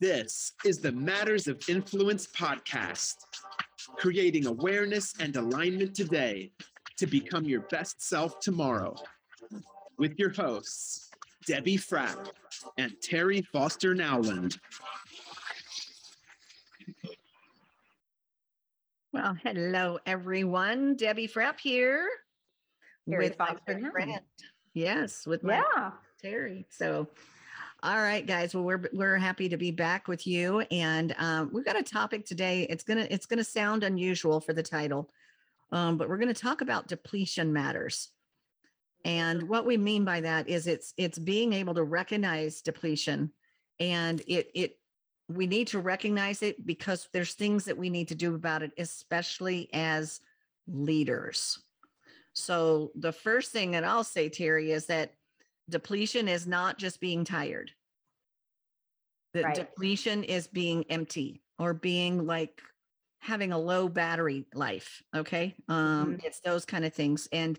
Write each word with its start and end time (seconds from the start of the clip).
This 0.00 0.52
is 0.64 0.78
the 0.78 0.92
Matters 0.92 1.48
of 1.48 1.60
Influence 1.68 2.26
podcast, 2.28 3.16
creating 3.96 4.46
awareness 4.46 5.12
and 5.20 5.34
alignment 5.36 5.94
today 5.94 6.52
to 6.98 7.06
become 7.06 7.44
your 7.44 7.62
best 7.62 8.00
self 8.00 8.38
tomorrow. 8.38 8.94
With 9.98 10.16
your 10.18 10.30
hosts, 10.30 11.10
Debbie 11.46 11.78
Frapp 11.78 12.28
and 12.76 12.92
Terry 13.02 13.42
Foster 13.42 13.92
Nowland. 13.94 14.58
Well, 19.12 19.36
hello 19.42 19.98
everyone. 20.06 20.94
Debbie 20.94 21.26
Frapp 21.26 21.58
here 21.58 22.08
Terry 23.08 23.30
with 23.30 23.38
my 23.38 23.46
Foster 23.46 23.60
good 23.66 23.76
Nowland. 23.78 23.92
friend. 23.92 24.20
Yes, 24.74 25.26
with 25.26 25.42
my 25.42 25.56
Yeah. 25.76 25.90
Terry. 26.22 26.66
So, 26.70 27.08
all 27.82 27.98
right, 27.98 28.26
guys. 28.26 28.54
Well, 28.54 28.64
we're 28.64 28.88
we're 28.92 29.16
happy 29.16 29.48
to 29.48 29.56
be 29.56 29.70
back 29.70 30.08
with 30.08 30.26
you, 30.26 30.60
and 30.70 31.14
um, 31.16 31.50
we've 31.52 31.64
got 31.64 31.78
a 31.78 31.82
topic 31.82 32.26
today. 32.26 32.66
It's 32.68 32.82
gonna 32.82 33.06
it's 33.08 33.26
gonna 33.26 33.44
sound 33.44 33.84
unusual 33.84 34.40
for 34.40 34.52
the 34.52 34.64
title, 34.64 35.08
um, 35.70 35.96
but 35.96 36.08
we're 36.08 36.18
gonna 36.18 36.34
talk 36.34 36.60
about 36.60 36.88
depletion 36.88 37.52
matters. 37.52 38.08
And 39.04 39.48
what 39.48 39.64
we 39.64 39.76
mean 39.76 40.04
by 40.04 40.22
that 40.22 40.48
is 40.48 40.66
it's 40.66 40.92
it's 40.96 41.20
being 41.20 41.52
able 41.52 41.74
to 41.74 41.84
recognize 41.84 42.62
depletion, 42.62 43.32
and 43.78 44.20
it 44.26 44.50
it 44.54 44.78
we 45.28 45.46
need 45.46 45.68
to 45.68 45.78
recognize 45.78 46.42
it 46.42 46.66
because 46.66 47.08
there's 47.12 47.34
things 47.34 47.64
that 47.66 47.78
we 47.78 47.90
need 47.90 48.08
to 48.08 48.16
do 48.16 48.34
about 48.34 48.62
it, 48.62 48.72
especially 48.76 49.68
as 49.72 50.20
leaders. 50.66 51.62
So 52.32 52.90
the 52.96 53.12
first 53.12 53.52
thing 53.52 53.72
that 53.72 53.84
I'll 53.84 54.04
say, 54.04 54.28
Terry, 54.28 54.72
is 54.72 54.86
that 54.86 55.12
depletion 55.68 56.28
is 56.28 56.46
not 56.46 56.78
just 56.78 57.00
being 57.00 57.24
tired. 57.24 57.72
The 59.34 59.42
Right. 59.42 59.54
depletion 59.54 60.24
is 60.24 60.46
being 60.46 60.84
empty 60.90 61.42
or 61.58 61.74
being 61.74 62.26
like 62.26 62.62
having 63.20 63.52
a 63.52 63.58
low 63.58 63.88
battery 63.88 64.46
life. 64.54 65.02
Okay. 65.14 65.54
Um, 65.68 66.18
it's 66.24 66.40
those 66.40 66.64
kind 66.64 66.84
of 66.84 66.94
things. 66.94 67.28
And 67.32 67.58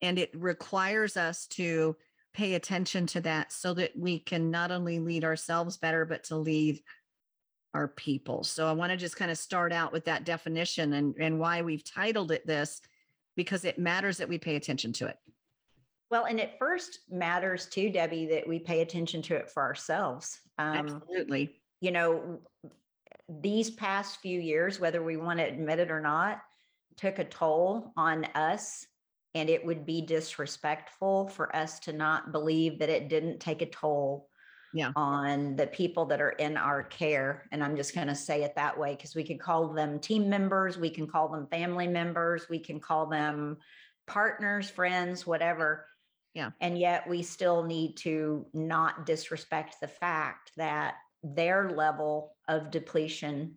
and 0.00 0.18
it 0.18 0.30
requires 0.34 1.16
us 1.16 1.46
to 1.48 1.96
pay 2.32 2.54
attention 2.54 3.04
to 3.04 3.20
that 3.22 3.52
so 3.52 3.74
that 3.74 3.96
we 3.96 4.20
can 4.20 4.50
not 4.50 4.70
only 4.70 5.00
lead 5.00 5.24
ourselves 5.24 5.76
better, 5.76 6.04
but 6.04 6.22
to 6.24 6.36
lead 6.36 6.80
our 7.74 7.88
people. 7.88 8.44
So 8.44 8.68
I 8.68 8.72
want 8.72 8.90
to 8.90 8.96
just 8.96 9.16
kind 9.16 9.30
of 9.30 9.38
start 9.38 9.72
out 9.72 9.92
with 9.92 10.04
that 10.04 10.24
definition 10.24 10.92
and, 10.92 11.16
and 11.18 11.40
why 11.40 11.62
we've 11.62 11.82
titled 11.82 12.30
it 12.30 12.46
this, 12.46 12.80
because 13.34 13.64
it 13.64 13.78
matters 13.78 14.18
that 14.18 14.28
we 14.28 14.38
pay 14.38 14.54
attention 14.54 14.92
to 14.94 15.06
it. 15.06 15.18
Well, 16.10 16.24
and 16.24 16.40
it 16.40 16.56
first 16.58 17.00
matters 17.10 17.66
too, 17.66 17.90
Debbie, 17.90 18.26
that 18.26 18.48
we 18.48 18.58
pay 18.58 18.80
attention 18.80 19.22
to 19.22 19.36
it 19.36 19.50
for 19.50 19.62
ourselves. 19.62 20.40
Um, 20.58 20.76
Absolutely. 20.76 21.60
you 21.80 21.90
know, 21.90 22.40
these 23.28 23.70
past 23.70 24.20
few 24.20 24.40
years, 24.40 24.80
whether 24.80 25.02
we 25.02 25.16
want 25.18 25.38
to 25.38 25.44
admit 25.44 25.78
it 25.78 25.90
or 25.90 26.00
not, 26.00 26.40
took 26.96 27.18
a 27.18 27.24
toll 27.24 27.92
on 27.96 28.24
us. 28.34 28.86
And 29.34 29.50
it 29.50 29.64
would 29.64 29.84
be 29.84 30.00
disrespectful 30.00 31.28
for 31.28 31.54
us 31.54 31.78
to 31.80 31.92
not 31.92 32.32
believe 32.32 32.78
that 32.78 32.88
it 32.88 33.08
didn't 33.08 33.38
take 33.40 33.60
a 33.60 33.66
toll 33.66 34.30
Yeah. 34.72 34.92
on 34.96 35.54
the 35.56 35.66
people 35.66 36.06
that 36.06 36.22
are 36.22 36.30
in 36.30 36.56
our 36.56 36.82
care. 36.82 37.46
And 37.52 37.62
I'm 37.62 37.76
just 37.76 37.94
going 37.94 38.08
to 38.08 38.14
say 38.14 38.42
it 38.42 38.54
that 38.56 38.78
way 38.78 38.96
because 38.96 39.14
we 39.14 39.24
can 39.24 39.38
call 39.38 39.68
them 39.74 40.00
team 40.00 40.30
members, 40.30 40.78
we 40.78 40.90
can 40.90 41.06
call 41.06 41.28
them 41.28 41.46
family 41.48 41.86
members, 41.86 42.48
we 42.48 42.58
can 42.58 42.80
call 42.80 43.06
them 43.06 43.58
partners, 44.06 44.70
friends, 44.70 45.26
whatever. 45.26 45.86
Yeah. 46.34 46.50
And 46.60 46.78
yet 46.78 47.08
we 47.08 47.22
still 47.22 47.64
need 47.64 47.96
to 47.98 48.46
not 48.52 49.06
disrespect 49.06 49.76
the 49.80 49.88
fact 49.88 50.52
that 50.56 50.94
their 51.22 51.70
level 51.70 52.36
of 52.46 52.70
depletion 52.70 53.56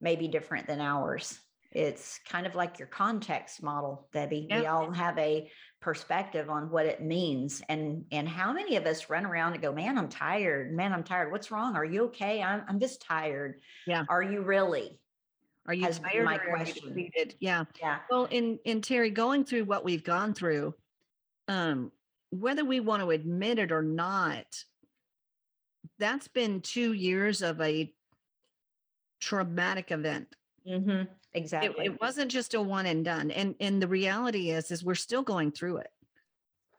may 0.00 0.16
be 0.16 0.28
different 0.28 0.66
than 0.66 0.80
ours. 0.80 1.38
It's 1.72 2.20
kind 2.28 2.46
of 2.46 2.54
like 2.54 2.78
your 2.78 2.86
context 2.86 3.60
model, 3.62 4.08
Debbie. 4.12 4.46
We 4.48 4.66
all 4.66 4.92
have 4.92 5.18
a 5.18 5.50
perspective 5.80 6.48
on 6.48 6.70
what 6.70 6.86
it 6.86 7.02
means. 7.02 7.62
And 7.68 8.04
and 8.12 8.28
how 8.28 8.52
many 8.52 8.76
of 8.76 8.86
us 8.86 9.10
run 9.10 9.26
around 9.26 9.54
and 9.54 9.62
go, 9.62 9.72
Man, 9.72 9.98
I'm 9.98 10.08
tired. 10.08 10.72
Man, 10.72 10.92
I'm 10.92 11.02
tired. 11.02 11.32
What's 11.32 11.50
wrong? 11.50 11.74
Are 11.74 11.84
you 11.84 12.04
okay? 12.04 12.40
I'm 12.40 12.62
I'm 12.68 12.78
just 12.78 13.02
tired. 13.02 13.60
Yeah. 13.88 14.04
Are 14.08 14.22
you 14.22 14.42
really? 14.42 15.00
Are 15.66 15.74
you 15.74 15.84
has 15.84 15.98
tired 15.98 16.24
my 16.24 16.38
question. 16.38 17.10
Yeah. 17.40 17.64
Yeah. 17.80 17.98
Well, 18.08 18.26
in 18.26 18.60
in 18.64 18.80
Terry, 18.80 19.10
going 19.10 19.44
through 19.44 19.64
what 19.64 19.84
we've 19.84 20.04
gone 20.04 20.32
through, 20.32 20.74
um, 21.48 21.90
whether 22.30 22.64
we 22.64 22.80
want 22.80 23.02
to 23.02 23.10
admit 23.10 23.58
it 23.58 23.72
or 23.72 23.82
not, 23.82 24.46
that's 25.98 26.28
been 26.28 26.60
two 26.60 26.92
years 26.92 27.42
of 27.42 27.60
a 27.60 27.92
traumatic 29.20 29.90
event. 29.90 30.34
Mm-hmm. 30.68 31.10
Exactly. 31.34 31.86
it 31.86 32.00
wasn't 32.00 32.30
just 32.30 32.54
a 32.54 32.60
one 32.60 32.86
and 32.86 33.04
done. 33.04 33.30
And 33.32 33.56
and 33.58 33.82
the 33.82 33.88
reality 33.88 34.50
is, 34.50 34.70
is 34.70 34.84
we're 34.84 34.94
still 34.94 35.22
going 35.22 35.50
through 35.50 35.78
it. 35.78 35.90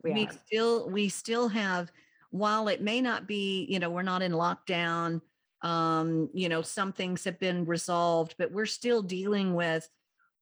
We 0.01 0.13
we 0.13 0.29
still 0.45 0.89
we 0.89 1.09
still 1.09 1.49
have 1.49 1.91
while 2.35 2.67
it 2.67 2.81
may 2.81 3.01
not 3.01 3.27
be 3.27 3.65
you 3.69 3.79
know 3.79 3.89
we're 3.89 4.01
not 4.01 4.21
in 4.21 4.31
lockdown 4.31 5.21
um 5.61 6.29
you 6.33 6.49
know 6.49 6.61
some 6.61 6.91
things 6.91 7.23
have 7.23 7.39
been 7.39 7.65
resolved 7.65 8.35
but 8.37 8.51
we're 8.51 8.65
still 8.65 9.01
dealing 9.01 9.55
with 9.55 9.89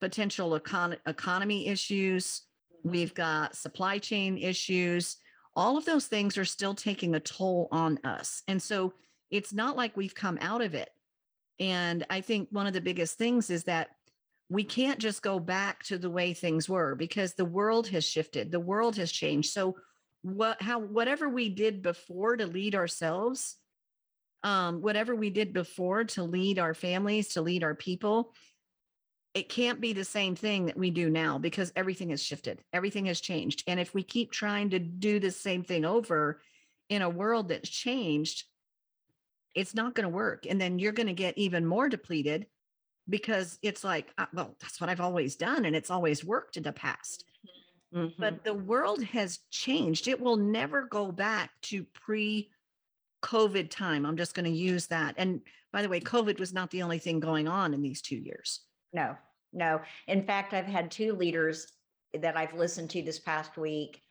potential 0.02 0.60
econ- 0.60 0.98
economy 1.06 1.68
issues 1.68 2.42
we've 2.84 3.14
got 3.14 3.56
supply 3.56 3.98
chain 3.98 4.38
issues. 4.38 5.18
All 5.56 5.78
of 5.78 5.86
those 5.86 6.08
things 6.08 6.38
are 6.38 6.46
still 6.46 6.74
taking 6.74 7.16
a 7.16 7.20
toll 7.20 7.68
on 7.72 8.00
us. 8.04 8.44
And 8.48 8.62
so 8.62 8.94
it's 9.32 9.54
not 9.54 9.78
like 9.78 9.96
we've 9.96 10.16
come 10.16 10.38
out 10.42 10.62
of 10.62 10.74
it. 10.76 10.90
And 11.60 12.06
i 12.10 12.22
think 12.22 12.50
one 12.52 12.68
of 12.68 12.74
the 12.74 12.82
biggest 12.82 13.18
things 13.18 13.50
is 13.50 13.66
that 13.66 13.90
we 14.50 14.64
can't 14.64 15.00
just 15.00 15.22
go 15.22 15.40
back 15.40 15.84
to 15.84 15.98
the 15.98 16.10
way 16.10 16.34
things 16.34 16.68
were 16.68 16.96
because 16.96 17.34
the 17.34 17.46
world 17.46 17.88
has 17.88 18.04
shifted. 18.06 18.52
The 18.52 18.60
world 18.60 18.96
has 18.98 19.12
changed. 19.12 19.52
So 19.52 19.76
what 20.24 20.62
how 20.62 20.80
whatever 20.80 21.30
we 21.30 21.50
did 21.50 21.82
before 21.82 22.38
to 22.38 22.48
lead 22.48 22.76
ourselves 22.76 23.58
um 24.44 24.82
whatever 24.82 25.14
we 25.16 25.30
did 25.30 25.54
before 25.54 26.06
to 26.06 26.24
lead 26.24 26.58
our 26.58 26.74
families 26.74 27.34
to 27.34 27.42
lead 27.42 27.62
our 27.62 27.76
people 27.76 28.34
it 29.34 29.50
can't 29.50 29.82
be 29.82 29.94
the 29.94 30.06
same 30.06 30.36
thing 30.36 30.68
that 30.68 30.78
we 30.78 30.92
do 30.92 31.10
now 31.10 31.38
because 31.40 31.72
everything 31.76 32.10
has 32.10 32.22
shifted 32.22 32.62
everything 32.72 33.06
has 33.06 33.20
changed. 33.22 33.64
And 33.68 33.80
if 33.80 33.94
we 33.94 34.04
keep 34.04 34.32
trying 34.32 34.70
to 34.72 34.80
do 34.80 35.20
the 35.20 35.32
same 35.32 35.64
thing 35.64 35.86
over 35.86 36.42
in 36.90 37.02
a 37.02 37.10
world 37.10 37.50
that's 37.50 37.70
changed 37.70 38.46
it's 39.56 39.76
not 39.76 39.94
going 39.94 40.04
to 40.04 40.10
work. 40.10 40.48
And 40.50 40.60
then 40.60 40.80
you're 40.80 40.92
going 40.92 41.08
to 41.08 41.14
get 41.14 41.38
even 41.38 41.66
more 41.66 41.88
depleted 41.88 42.48
because 43.10 43.60
it's 43.62 43.84
like 43.84 44.12
uh, 44.18 44.26
well 44.34 44.56
that's 44.62 44.80
what 44.80 44.90
i've 44.90 45.02
always 45.02 45.36
done 45.36 45.66
and 45.66 45.76
it's 45.76 45.90
always 45.90 46.24
worked 46.24 46.58
in 46.58 46.64
the 46.64 46.72
past. 46.72 47.26
Mhm. 47.94 48.14
but 48.18 48.44
the 48.44 48.54
world 48.56 49.04
has 49.04 49.40
changed. 49.52 50.08
It 50.08 50.20
will 50.20 50.38
never 50.38 50.88
go 50.88 51.12
back 51.12 51.52
to 51.64 51.84
pre 51.94 52.50
covid 53.22 53.70
time. 53.70 54.06
I'm 54.06 54.18
just 54.18 54.34
going 54.34 54.52
to 54.52 54.58
use 54.58 54.88
that. 54.88 55.16
And 55.18 55.42
by 55.72 55.82
the 55.82 55.90
way 55.90 56.00
covid 56.00 56.40
was 56.40 56.54
not 56.54 56.72
the 56.72 56.82
only 56.82 56.98
thing 56.98 57.20
going 57.20 57.48
on 57.48 57.74
in 57.74 57.82
these 57.82 58.02
2 58.02 58.16
years 58.16 58.62
No, 58.94 59.18
no. 59.52 59.82
In 60.08 60.24
fact, 60.26 60.54
I've 60.54 60.66
had 60.66 60.92
two 60.92 61.14
leaders 61.14 61.68
that 62.14 62.38
I've 62.38 62.54
listened 62.54 62.92
to 62.92 63.02
this 63.02 63.20
past 63.20 63.58
week 63.58 64.02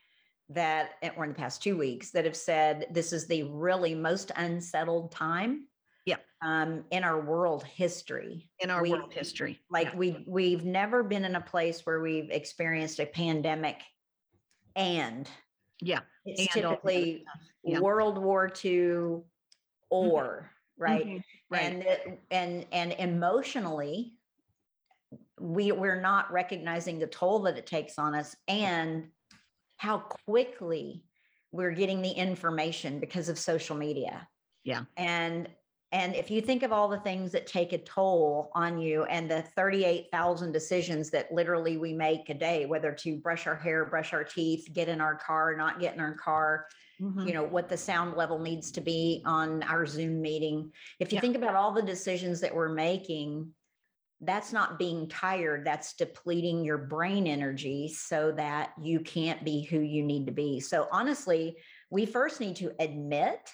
that, 0.48 0.94
or 1.16 1.24
in 1.24 1.30
the 1.30 1.36
past 1.36 1.62
two 1.62 1.76
weeks, 1.78 2.10
that 2.10 2.24
have 2.24 2.36
said 2.36 2.86
this 2.90 3.12
is 3.12 3.26
the 3.26 3.44
really 3.44 3.94
most 3.94 4.32
unsettled 4.36 5.12
time. 5.12 5.68
Yeah. 6.04 6.16
Um, 6.44 6.84
in 6.90 7.04
our 7.04 7.20
world 7.20 7.62
history. 7.62 8.50
in 8.58 8.68
our 8.70 8.82
We- 8.82 8.90
world 8.90 9.12
history 9.14 9.60
Like 9.70 9.86
Yeah. 9.92 9.96
we 9.96 10.24
we've 10.26 10.64
never 10.64 11.04
been 11.04 11.24
in 11.24 11.36
a 11.36 11.40
place 11.40 11.86
where 11.86 12.00
we've 12.00 12.28
experienced 12.30 12.98
a 12.98 13.06
pandemic 13.06 13.82
and 14.74 15.30
yeah 15.80 16.00
it's 16.24 16.40
And 16.40 16.48
typically 16.50 17.24
Yeah. 17.62 17.78
World 17.78 18.18
War 18.18 18.50
II 18.64 19.22
or 19.90 20.50
right 20.76 21.06
Mhm. 21.06 21.24
right 21.50 21.62
and 21.62 22.18
and 22.32 22.66
and 22.72 22.92
emotionally 22.94 24.18
we 25.40 25.72
we're 25.72 26.00
not 26.00 26.30
recognizing 26.32 26.98
the 26.98 27.06
toll 27.06 27.40
that 27.40 27.56
it 27.58 27.66
takes 27.66 27.98
on 27.98 28.14
us 28.14 28.36
and 28.48 29.08
how 29.76 29.98
quickly 30.26 31.04
we're 31.50 31.72
getting 31.72 32.02
the 32.02 32.10
information 32.10 33.00
because 33.00 33.28
of 33.28 33.38
social 33.38 33.76
media 33.76 34.28
Yeah. 34.64 34.84
and 34.96 35.48
and 35.94 36.14
if 36.14 36.30
you 36.30 36.40
think 36.40 36.62
of 36.62 36.72
all 36.72 36.88
the 36.88 37.00
things 37.00 37.32
that 37.32 37.46
take 37.46 37.74
a 37.74 37.78
toll 37.78 38.50
on 38.54 38.78
you 38.78 39.04
and 39.04 39.30
the 39.30 39.42
38,000 39.42 40.50
decisions 40.50 41.10
that 41.10 41.30
literally 41.30 41.76
we 41.76 41.92
make 41.92 42.30
a 42.30 42.34
day 42.34 42.64
whether 42.66 42.92
to 42.92 43.16
brush 43.18 43.46
our 43.46 43.56
hair 43.56 43.84
brush 43.86 44.12
our 44.12 44.24
teeth 44.24 44.68
get 44.72 44.88
in 44.88 45.00
our 45.00 45.16
car 45.16 45.56
not 45.56 45.80
get 45.80 45.94
in 45.94 46.00
our 46.00 46.14
car 46.14 46.66
Mhm. 47.00 47.26
you 47.26 47.32
know 47.32 47.42
what 47.44 47.68
the 47.68 47.76
sound 47.76 48.16
level 48.16 48.38
needs 48.38 48.70
to 48.72 48.80
be 48.80 49.22
on 49.24 49.62
our 49.64 49.86
zoom 49.86 50.20
meeting 50.20 50.72
if 51.00 51.10
you 51.10 51.16
Yeah. 51.16 51.20
think 51.22 51.36
about 51.36 51.54
all 51.56 51.72
the 51.72 51.82
decisions 51.82 52.40
that 52.40 52.54
we're 52.54 52.68
making 52.72 53.52
that's 54.24 54.52
not 54.52 54.78
being 54.78 55.08
tired 55.08 55.64
that's 55.64 55.94
depleting 55.94 56.64
your 56.64 56.78
brain 56.78 57.26
energy 57.26 57.88
so 57.88 58.32
that 58.32 58.72
you 58.80 59.00
can't 59.00 59.44
be 59.44 59.62
who 59.62 59.80
you 59.80 60.02
need 60.02 60.26
to 60.26 60.32
be 60.32 60.60
so 60.60 60.86
honestly 60.92 61.56
we 61.90 62.06
first 62.06 62.40
need 62.40 62.56
to 62.56 62.72
admit 62.78 63.50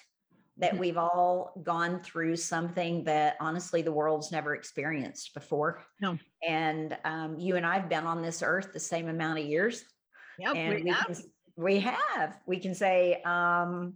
that 0.57 0.73
Mhm. 0.73 0.79
we've 0.79 0.97
all 0.97 1.53
gone 1.63 2.01
through 2.01 2.35
something 2.35 3.05
that 3.05 3.37
honestly 3.39 3.81
the 3.81 3.91
world's 3.93 4.29
never 4.29 4.53
experienced 4.55 5.33
before. 5.33 5.85
No. 6.01 6.17
And 6.45 6.97
um, 7.05 7.39
you 7.39 7.55
and 7.55 7.65
I've 7.65 7.87
been 7.87 8.05
on 8.05 8.21
this 8.21 8.43
earth 8.43 8.73
the 8.73 8.79
same 8.79 9.07
amount 9.07 9.39
of 9.39 9.45
years. 9.45 9.85
Yep, 10.37 10.55
and 10.55 10.75
we 10.75 10.83
we, 10.83 10.89
have. 10.89 11.05
can, 11.05 11.15
we 11.55 11.79
have. 11.79 12.37
We 12.45 12.59
can 12.59 12.75
say 12.75 13.21
um, 13.23 13.95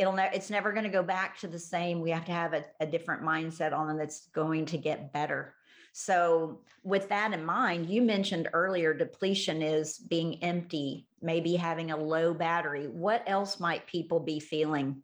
it'll 0.00 0.14
ne- 0.14 0.30
it's 0.32 0.48
never 0.50 0.72
going 0.72 0.84
to 0.84 0.90
go 0.90 1.02
back 1.02 1.38
to 1.40 1.46
the 1.46 1.58
same. 1.58 2.00
We 2.00 2.10
have 2.10 2.24
to 2.24 2.32
have 2.32 2.54
a, 2.54 2.64
a 2.80 2.86
different 2.86 3.22
mindset 3.22 3.72
on 3.72 3.90
it 3.94 3.98
that's 3.98 4.26
going 4.28 4.64
to 4.66 4.78
get 4.78 5.12
better. 5.12 5.54
So, 5.92 6.60
with 6.84 7.08
that 7.10 7.32
in 7.34 7.44
mind, 7.44 7.90
you 7.90 8.00
mentioned 8.00 8.48
earlier 8.52 8.94
depletion 8.94 9.60
is 9.60 9.98
being 9.98 10.42
empty, 10.42 11.06
maybe 11.20 11.54
having 11.56 11.90
a 11.90 11.96
low 11.96 12.32
battery. 12.32 12.86
What 12.86 13.22
else 13.26 13.60
might 13.60 13.86
people 13.86 14.20
be 14.20 14.40
feeling 14.40 15.02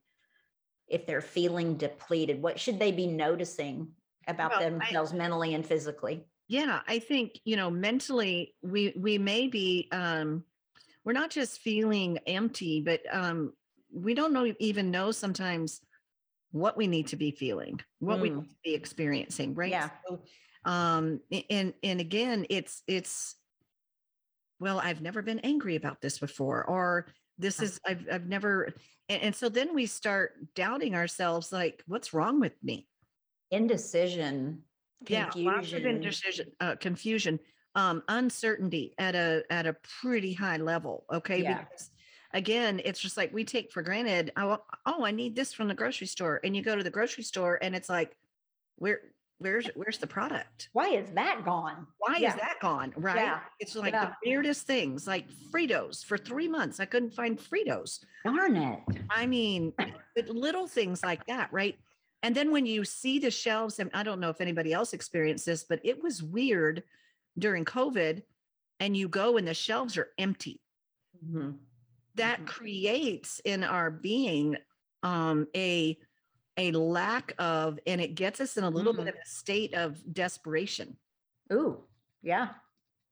if 0.88 1.04
they're 1.06 1.20
feeling 1.20 1.76
depleted? 1.76 2.40
What 2.40 2.58
should 2.58 2.78
they 2.78 2.92
be 2.92 3.06
noticing 3.08 3.88
about 4.28 4.52
Well, 4.52 4.60
I- 4.60 4.70
themselves 4.70 5.12
mentally 5.12 5.54
and 5.54 5.64
physically? 5.66 6.24
yeah 6.48 6.78
i 6.86 7.00
think 7.00 7.40
you 7.44 7.56
know 7.56 7.68
mentally 7.68 8.54
we 8.62 8.94
we 8.96 9.18
may 9.18 9.48
be 9.48 9.88
um 9.90 10.44
we're 11.04 11.12
not 11.12 11.28
just 11.28 11.58
feeling 11.58 12.18
empty 12.28 12.80
but 12.80 13.00
um 13.10 13.52
we 13.96 14.14
don't 14.14 14.32
know 14.32 14.52
even 14.58 14.90
know 14.90 15.10
sometimes 15.10 15.80
what 16.52 16.76
we 16.76 16.86
need 16.86 17.08
to 17.08 17.16
be 17.16 17.30
feeling 17.30 17.80
what 17.98 18.20
we 18.20 18.30
Mm. 18.30 18.40
need 18.42 18.48
to 18.50 18.56
be 18.64 18.74
experiencing 18.74 19.54
right 19.54 19.70
Yeah. 19.72 19.90
so, 20.06 20.22
um 20.64 21.20
and 21.50 21.74
and 21.82 22.00
again 22.00 22.46
it's 22.50 22.82
it's 22.86 23.36
well 24.58 24.78
i've 24.80 25.00
never 25.00 25.22
been 25.22 25.38
angry 25.40 25.76
about 25.76 26.00
this 26.00 26.18
before 26.18 26.64
or 26.64 27.06
this 27.38 27.60
is 27.60 27.80
i've 27.86 28.06
i've 28.10 28.26
never 28.26 28.72
and, 29.08 29.22
and 29.22 29.34
so 29.34 29.48
then 29.48 29.74
we 29.74 29.86
start 29.86 30.32
doubting 30.54 30.94
ourselves 30.94 31.52
like 31.52 31.82
what's 31.86 32.12
wrong 32.12 32.40
with 32.40 32.54
me 32.62 32.88
Indecision, 33.50 34.62
yeah 35.08 35.30
lots 35.36 35.72
of 35.72 35.84
indecision 35.84 36.50
uh, 36.60 36.74
confusion 36.76 37.38
um 37.74 38.02
uncertainty 38.08 38.94
at 38.98 39.14
a 39.14 39.44
at 39.50 39.66
a 39.66 39.76
pretty 40.02 40.32
high 40.32 40.56
level 40.56 41.04
okay 41.12 41.42
Yeah. 41.42 41.58
because 41.58 41.90
again 42.32 42.80
it's 42.84 43.00
just 43.00 43.16
like 43.16 43.32
we 43.32 43.44
take 43.44 43.70
for 43.72 43.82
granted 43.82 44.32
oh, 44.36 44.58
oh 44.86 45.04
i 45.04 45.10
need 45.10 45.34
this 45.36 45.52
from 45.52 45.68
the 45.68 45.74
grocery 45.74 46.06
store 46.06 46.40
and 46.44 46.56
you 46.56 46.62
go 46.62 46.76
to 46.76 46.82
the 46.82 46.90
grocery 46.90 47.22
store 47.24 47.58
and 47.62 47.74
it's 47.74 47.88
like 47.88 48.16
where 48.76 49.00
where's 49.38 49.66
where's 49.74 49.98
the 49.98 50.06
product 50.06 50.68
Why 50.72 50.88
is 50.88 51.10
that 51.14 51.44
gone? 51.44 51.86
why 51.98 52.16
Yeah. 52.18 52.30
is 52.30 52.40
that 52.40 52.56
gone 52.60 52.92
right 52.96 53.16
Yeah. 53.16 53.40
it's 53.60 53.76
like 53.76 53.92
Yeah. 53.92 54.06
the 54.22 54.30
weirdest 54.30 54.66
things 54.66 55.06
like 55.06 55.26
fritos 55.52 56.04
for 56.04 56.16
three 56.18 56.48
months 56.48 56.80
i 56.80 56.84
couldn't 56.86 57.12
find 57.14 57.38
fritos 57.38 58.00
Darn 58.24 58.56
it. 58.56 58.80
I 59.08 59.24
mean, 59.26 59.72
little 60.26 60.66
things 60.66 61.04
like 61.04 61.24
that, 61.26 61.48
right? 61.52 61.78
And 62.24 62.34
then 62.34 62.50
when 62.50 62.66
you 62.66 62.84
see 62.84 63.20
the 63.20 63.30
shelves, 63.30 63.78
and 63.78 63.88
I 63.94 64.02
don't 64.02 64.18
know 64.18 64.30
if 64.30 64.40
anybody 64.40 64.72
else 64.72 64.92
experienced 64.92 65.46
this, 65.46 65.62
but 65.62 65.78
it 65.84 66.02
was 66.02 66.24
weird 66.24 66.82
during 67.38 67.64
COVID, 67.64 68.24
and 68.80 68.96
you 68.96 69.08
go 69.08 69.36
and 69.36 69.46
the 69.46 69.54
shelves 69.54 69.96
are 69.96 70.08
empty. 70.18 70.60
Mhm. 71.24 71.58
That 72.16 72.40
Mhm. 72.40 72.46
creates 72.46 73.40
in 73.44 73.62
our 73.64 73.90
being 73.90 74.56
um, 75.02 75.46
a 75.54 75.98
a 76.58 76.72
lack 76.72 77.34
of, 77.38 77.78
and 77.86 78.00
it 78.00 78.14
gets 78.14 78.40
us 78.40 78.56
in 78.56 78.64
a 78.64 78.70
little 78.70 78.94
Mhm. 78.94 79.04
bit 79.04 79.08
of 79.08 79.14
a 79.22 79.26
state 79.26 79.74
of 79.74 80.02
desperation. 80.12 80.96
Ooh, 81.52 81.86
yeah. 82.22 82.54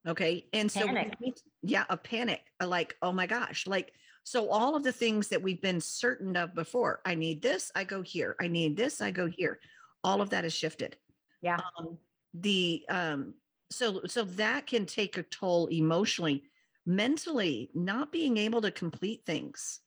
Okay. 0.06 0.49
And 0.55 0.73
so, 0.73 0.87
Panic. 0.87 1.21
need- 1.21 1.35
yeah, 1.62 1.85
a 1.91 1.97
panic, 1.99 2.43
a 2.61 2.67
like, 2.67 2.97
oh 3.03 3.12
my 3.12 3.27
gosh, 3.27 3.67
like, 3.67 3.93
so 4.25 4.49
all 4.49 4.75
of 4.75 4.83
the 4.83 4.93
things 4.93 5.29
that 5.29 5.43
we've 5.43 5.61
been 5.61 5.81
certain 5.81 6.37
of 6.37 6.55
before, 6.55 7.03
I 7.05 7.15
need 7.15 7.43
this, 7.43 7.71
I 7.75 7.85
go 7.85 8.01
here. 8.01 8.35
I 8.41 8.49
need 8.49 8.79
this, 8.79 9.03
I 9.03 9.11
go 9.11 9.27
here. 9.27 9.61
All 10.03 10.23
of 10.23 10.31
that 10.31 10.45
has 10.45 10.55
shifted. 10.55 10.97
Yeah. 11.43 11.61
Um, 11.79 11.99
the, 12.33 12.85
um, 12.89 13.35
so, 13.71 14.01
so 14.06 14.25
that 14.25 14.67
can 14.67 14.87
take 14.87 15.19
a 15.19 15.23
toll 15.23 15.67
emotionally, 15.67 16.51
mentally, 16.86 17.70
not 17.75 18.12
being 18.12 18.36
able 18.36 18.62
to 18.62 18.70
complete 18.70 19.22
things. 19.26 19.81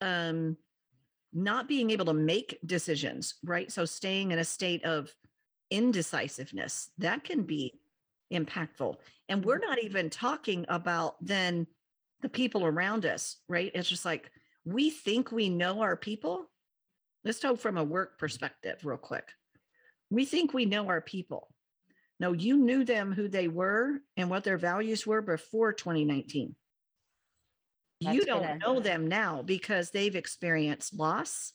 Um, 0.00 0.56
not 1.32 1.68
being 1.68 1.90
able 1.90 2.04
to 2.06 2.14
make 2.14 2.58
decisions, 2.66 3.34
right? 3.44 3.70
So 3.72 3.84
staying 3.84 4.32
in 4.32 4.38
a 4.38 4.44
state 4.44 4.84
of 4.84 5.14
indecisiveness, 5.70 6.90
that 6.98 7.24
can 7.24 7.42
be 7.42 7.80
impactful. 8.32 8.96
And 9.28 9.44
we're 9.44 9.58
not 9.58 9.82
even 9.82 10.10
talking 10.10 10.66
about 10.68 11.14
then 11.24 11.66
the 12.20 12.28
people 12.28 12.64
around 12.64 13.06
us, 13.06 13.36
right? 13.48 13.70
It's 13.74 13.88
just 13.88 14.04
like 14.04 14.30
we 14.64 14.90
think 14.90 15.32
we 15.32 15.48
know 15.48 15.80
our 15.80 15.96
people. 15.96 16.50
Let's 17.24 17.40
talk 17.40 17.58
from 17.58 17.78
a 17.78 17.84
work 17.84 18.18
perspective, 18.18 18.84
real 18.84 18.98
quick. 18.98 19.28
We 20.10 20.24
think 20.24 20.52
we 20.52 20.66
know 20.66 20.88
our 20.88 21.00
people. 21.00 21.51
No, 22.22 22.32
you 22.32 22.56
knew 22.56 22.84
them 22.84 23.12
who 23.12 23.26
they 23.26 23.48
were 23.48 24.00
and 24.16 24.30
what 24.30 24.44
their 24.44 24.56
values 24.56 25.04
were 25.04 25.20
before 25.20 25.72
2019. 25.72 26.54
you 28.00 28.24
don't 28.24 28.58
know 28.58 28.78
them 28.80 29.08
now 29.08 29.42
because 29.42 29.90
they've 29.90 30.14
experienced 30.14 30.96
loss, 30.96 31.52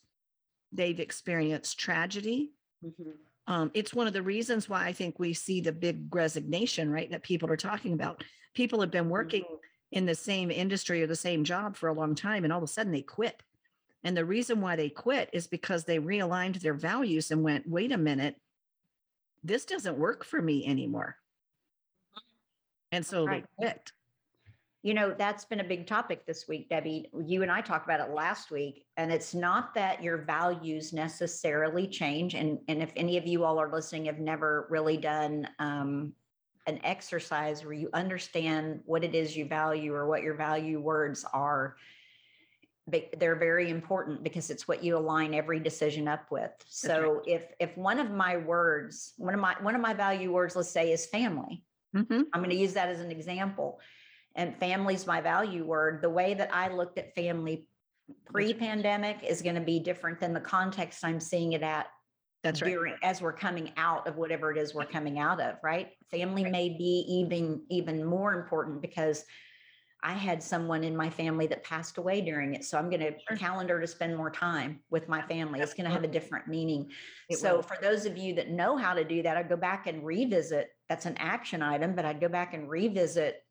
they've 0.74 1.00
experienced 1.00 1.80
tragedy, 1.80 2.52
Mhm. 2.84 3.18
um, 3.48 3.72
it's 3.74 3.94
one 3.94 4.08
of 4.08 4.14
the 4.14 4.22
reasons 4.22 4.68
why 4.68 4.86
I 4.86 4.94
think 4.94 5.19
we 5.19 5.34
see 5.34 5.62
the 5.62 5.72
big 5.72 6.14
resignation, 6.14 6.90
right? 6.90 7.10
That 7.12 7.24
people 7.24 7.50
are 7.50 7.58
talking 7.58 7.94
about. 7.94 8.24
People 8.54 8.81
have 8.81 8.92
been 8.92 9.10
working 9.10 9.46
in 9.92 10.06
the 10.06 10.16
same 10.16 10.52
industry 10.52 11.02
or 11.02 11.08
the 11.08 11.16
same 11.16 11.46
job 11.46 11.78
for 11.78 11.88
a 11.88 11.94
long 11.94 12.14
time, 12.14 12.44
and 12.44 12.52
all 12.52 12.60
of 12.60 12.64
a 12.64 12.68
sudden 12.68 12.92
they 12.92 13.02
quit. 13.02 13.42
And 14.04 14.16
the 14.18 14.25
reason 14.25 14.60
why 14.60 14.75
they 14.75 14.90
quit 14.90 15.30
is 15.31 15.48
because 15.48 15.86
they 15.86 16.00
realigned 16.00 16.60
their 16.60 16.74
values 16.74 17.31
and 17.31 17.42
went, 17.42 17.69
wait 17.69 17.92
a 17.94 17.98
minute, 17.98 18.42
this 19.47 19.65
doesn't 19.65 19.97
work 19.97 20.23
for 20.23 20.41
me 20.41 20.65
anymore. 20.67 21.15
And 22.91 23.05
so 23.05 23.25
right. 23.25 23.45
they 23.59 23.65
quit. 23.65 23.91
You 24.83 24.94
know, 24.94 25.15
that's 25.17 25.44
been 25.45 25.59
a 25.59 25.65
big 25.65 25.88
topic 25.88 26.25
this 26.25 26.47
week, 26.47 26.69
Debbie. 26.69 27.09
You 27.25 27.41
and 27.44 27.51
I 27.51 27.61
talked 27.61 27.85
about 27.85 27.99
it 27.99 28.13
last 28.13 28.51
week, 28.51 28.85
and 28.95 29.11
it's 29.11 29.33
not 29.33 29.73
that 29.73 30.03
your 30.03 30.19
values 30.19 30.94
necessarily 30.94 31.88
change. 31.88 32.35
And, 32.35 32.59
and 32.67 32.81
if 32.81 32.91
any 32.95 33.17
of 33.17 33.25
you 33.25 33.44
all 33.44 33.59
are 33.59 33.71
listening, 33.71 34.05
have 34.05 34.19
never 34.19 34.67
really 34.69 34.95
done 34.95 35.47
um, 35.59 36.13
an 36.67 36.79
exercise 36.83 37.63
where 37.63 37.73
you 37.73 37.89
understand 37.94 38.81
what 38.85 39.03
it 39.03 39.15
is 39.15 39.35
you 39.35 39.45
value 39.45 39.94
or 39.94 40.07
what 40.07 40.23
your 40.23 40.35
value 40.35 40.79
words 40.79 41.25
are, 41.33 41.75
they're 42.88 43.36
very 43.36 43.69
important 43.69 44.24
because 44.24 44.50
it's 44.50 44.68
what 44.68 44.83
you 44.83 44.97
align 44.97 45.33
every 45.33 45.59
decision 45.59 46.07
up 46.07 46.31
with. 46.31 46.52
So 46.68 47.21
if 47.28 47.52
if 47.59 47.76
one 47.78 48.00
of 48.00 48.11
my 48.11 48.38
words, 48.38 49.14
one 49.18 49.33
of 49.33 49.40
my 49.40 49.56
one 49.61 49.76
of 49.76 49.81
my 49.81 49.94
value 49.94 50.31
words, 50.31 50.56
let's 50.56 50.69
say, 50.69 50.92
is 50.92 51.06
family, 51.06 51.64
Mhm. 51.95 52.26
I'm 52.33 52.42
going 52.42 52.50
to 52.50 52.56
use 52.56 52.73
that 52.73 52.90
as 52.90 53.00
an 53.00 53.11
example. 53.11 53.80
And 54.35 54.56
family's 54.57 55.07
my 55.07 55.19
value 55.19 55.66
word. 55.66 56.02
The 56.02 56.09
way 56.09 56.33
that 56.35 56.54
I 56.54 56.68
looked 56.69 56.97
at 56.97 57.16
family 57.16 57.68
pre 58.26 58.54
pandemic 58.54 59.23
is 59.23 59.42
going 59.42 59.56
to 59.56 59.61
be 59.61 59.80
different 59.80 60.19
than 60.19 60.33
the 60.33 60.40
context 60.40 61.04
I'm 61.04 61.19
seeing 61.19 61.54
it 61.54 61.64
at 61.64 61.88
That's 62.44 62.61
right. 62.61 62.71
during 62.71 62.95
as 63.04 63.21
we're 63.21 63.33
coming 63.33 63.71
out 63.78 64.07
of 64.07 64.16
whatever 64.16 64.52
it 64.52 64.57
is 64.57 64.73
we're 64.73 64.85
coming 64.85 65.19
out 65.19 65.42
of, 65.42 65.57
right? 65.64 65.90
Family 66.11 66.44
Right. 66.44 66.52
may 66.52 66.69
be 66.69 67.06
even 67.09 67.64
even 67.69 68.06
more 68.06 68.33
important 68.33 68.81
because 68.81 69.26
I 70.04 70.13
had 70.13 70.44
someone 70.44 70.83
in 70.83 70.95
my 70.95 71.09
family 71.09 71.47
that 71.47 71.63
passed 71.63 71.97
away 71.97 72.21
during 72.21 72.54
it. 72.54 72.63
So 72.63 72.77
I'm 72.77 72.89
going 72.89 73.01
to 73.01 73.18
Sure. 73.27 73.37
calendar 73.37 73.81
to 73.81 73.87
spend 73.87 74.16
more 74.16 74.30
time 74.30 74.83
with 74.89 75.09
my 75.09 75.21
family. 75.23 75.59
It's 75.59 75.73
going 75.73 75.87
to 75.87 75.92
have 75.92 76.04
a 76.04 76.07
different 76.07 76.47
meaning. 76.47 76.92
It 77.30 77.37
so 77.37 77.56
will. 77.57 77.61
for 77.63 77.77
those 77.81 78.06
of 78.06 78.16
you 78.18 78.35
that 78.35 78.49
know 78.49 78.77
how 78.77 78.94
to 78.94 79.04
do 79.04 79.23
that, 79.23 79.37
I'd 79.37 79.49
go 79.49 79.57
back 79.57 79.87
and 79.87 80.06
revisit. 80.06 80.69
That's 80.87 81.06
an 81.07 81.18
action 81.18 81.61
item, 81.63 81.95
but 81.95 82.06
I'd 82.06 82.21
go 82.21 82.30
back 82.30 82.54
and 82.54 82.69
revisit 82.69 83.44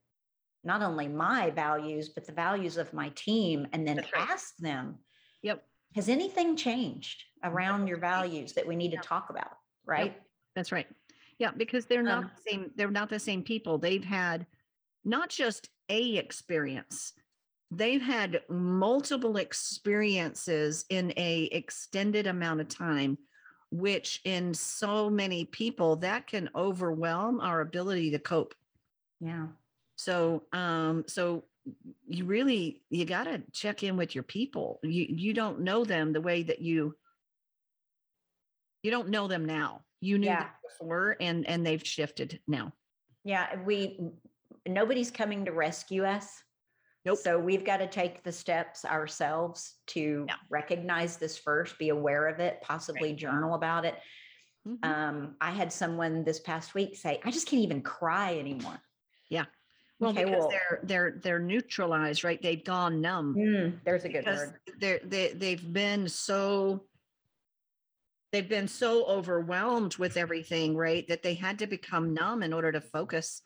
not 0.63 0.83
only 0.83 1.09
my 1.09 1.51
values, 1.51 2.11
but 2.11 2.27
the 2.27 2.33
values 2.33 2.77
of 2.77 2.93
my 2.93 3.09
team 3.11 3.67
and 3.73 3.87
then 3.87 3.97
right. 3.99 4.09
ask 4.15 4.57
them, 4.59 4.99
Yep. 5.43 5.65
has 5.95 6.09
anything 6.09 6.57
changed 6.57 7.25
around 7.43 7.87
your 7.89 7.99
values 7.99 8.53
that 8.55 8.67
we 8.67 8.77
need 8.77 8.93
to 8.93 8.99
talk 8.99 9.31
about? 9.31 9.59
Right. 9.85 10.21
That's 10.55 10.73
right. 10.73 10.87
Yeah, 11.39 11.51
because 11.57 11.87
they're 11.87 12.03
not 12.03 12.25
Um, 12.25 12.31
the 12.37 12.51
same. 12.51 12.71
They're 12.77 12.91
not 12.91 13.11
the 13.11 13.19
same 13.19 13.43
people. 13.43 13.79
They've 13.79 14.05
had 14.05 14.47
not 15.05 15.29
just 15.29 15.69
a 15.89 16.17
experience. 16.17 17.13
They've 17.71 18.03
had 18.03 18.43
multiple 18.49 19.39
experiences 19.39 20.85
in 20.89 21.13
a 21.17 21.45
extended 21.53 22.27
amount 22.27 22.61
of 22.61 22.69
time, 22.69 23.19
which 23.71 24.21
in 24.25 24.55
so 24.55 25.11
many 25.11 25.45
people 25.45 25.97
that 25.97 26.27
can 26.27 26.49
overwhelm 26.55 27.41
our 27.41 27.61
ability 27.61 28.13
to 28.13 28.19
cope. 28.19 28.55
Yeah. 29.21 29.49
So, 29.97 30.45
um, 30.53 31.05
so 31.09 31.45
you 32.07 32.27
really 32.27 32.83
you 32.91 33.05
got 33.05 33.25
to 33.25 33.43
check 33.53 33.83
in 33.83 33.97
with 33.97 34.15
your 34.15 34.23
people. 34.25 34.79
You 34.85 35.07
you 35.09 35.35
don't 35.35 35.61
know 35.61 35.85
them 35.85 36.13
the 36.13 36.21
way 36.21 36.45
that 36.45 36.61
you 36.61 36.95
you 38.85 38.91
don't 38.93 39.09
know 39.09 39.27
them 39.27 39.45
now. 39.45 39.83
You 40.01 40.19
knew 40.19 40.27
Yeah. 40.27 40.45
them 40.45 40.51
before, 40.63 41.17
and 41.21 41.45
and 41.49 41.67
they've 41.67 41.85
shifted 41.85 42.41
now. 42.47 42.73
Yeah. 43.25 43.61
We, 43.65 43.99
nobody's 44.69 45.11
coming 45.11 45.45
to 45.45 45.53
rescue 45.53 46.05
us. 46.05 46.43
Nope. 47.05 47.19
So 47.19 47.39
we've 47.39 47.65
got 47.65 47.77
to 47.79 47.87
take 47.87 48.23
the 48.25 48.33
steps 48.33 48.85
ourselves 48.85 49.77
to 49.89 50.27
Yeah. 50.29 50.35
recognize 50.51 51.17
this 51.19 51.39
first, 51.39 51.79
be 51.79 51.91
aware 51.91 52.27
of 52.29 52.41
it, 52.41 52.61
possibly 52.63 53.13
journal 53.15 53.55
about 53.55 53.85
it. 53.85 53.95
Mhm. 54.67 54.85
Um, 54.85 55.37
I 55.41 55.53
had 55.53 55.73
someone 55.73 56.25
this 56.25 56.41
past 56.41 56.75
week 56.75 56.97
say, 56.97 57.21
I 57.25 57.31
just 57.31 57.47
can't 57.47 57.63
even 57.63 57.83
cry 57.83 58.37
anymore. 58.39 58.81
well, 59.99 60.11
okay, 60.11 60.25
because 60.25 60.41
well- 60.41 60.51
they're 60.51 60.81
they're 60.83 61.21
they're 61.23 61.39
neutralized, 61.39 62.23
right? 62.23 62.43
They've 62.43 62.63
gone 62.63 63.01
numb. 63.01 63.35
Mm, 63.35 63.83
there's 63.83 64.05
a 64.05 64.11
good 64.11 64.27
word. 64.27 64.61
they're 64.79 65.01
they 65.03 65.33
they've 65.33 65.73
been 65.73 66.07
so 66.07 66.87
they've 68.31 68.47
been 68.49 68.69
so 68.69 69.07
overwhelmed 69.07 69.97
with 69.97 70.19
everything 70.19 70.77
right 70.77 71.09
that 71.09 71.23
they 71.23 71.33
had 71.33 71.59
to 71.61 71.67
become 71.67 72.13
numb 72.13 72.43
in 72.43 72.53
order 72.53 72.71
to 72.73 72.81
focus 72.83 73.41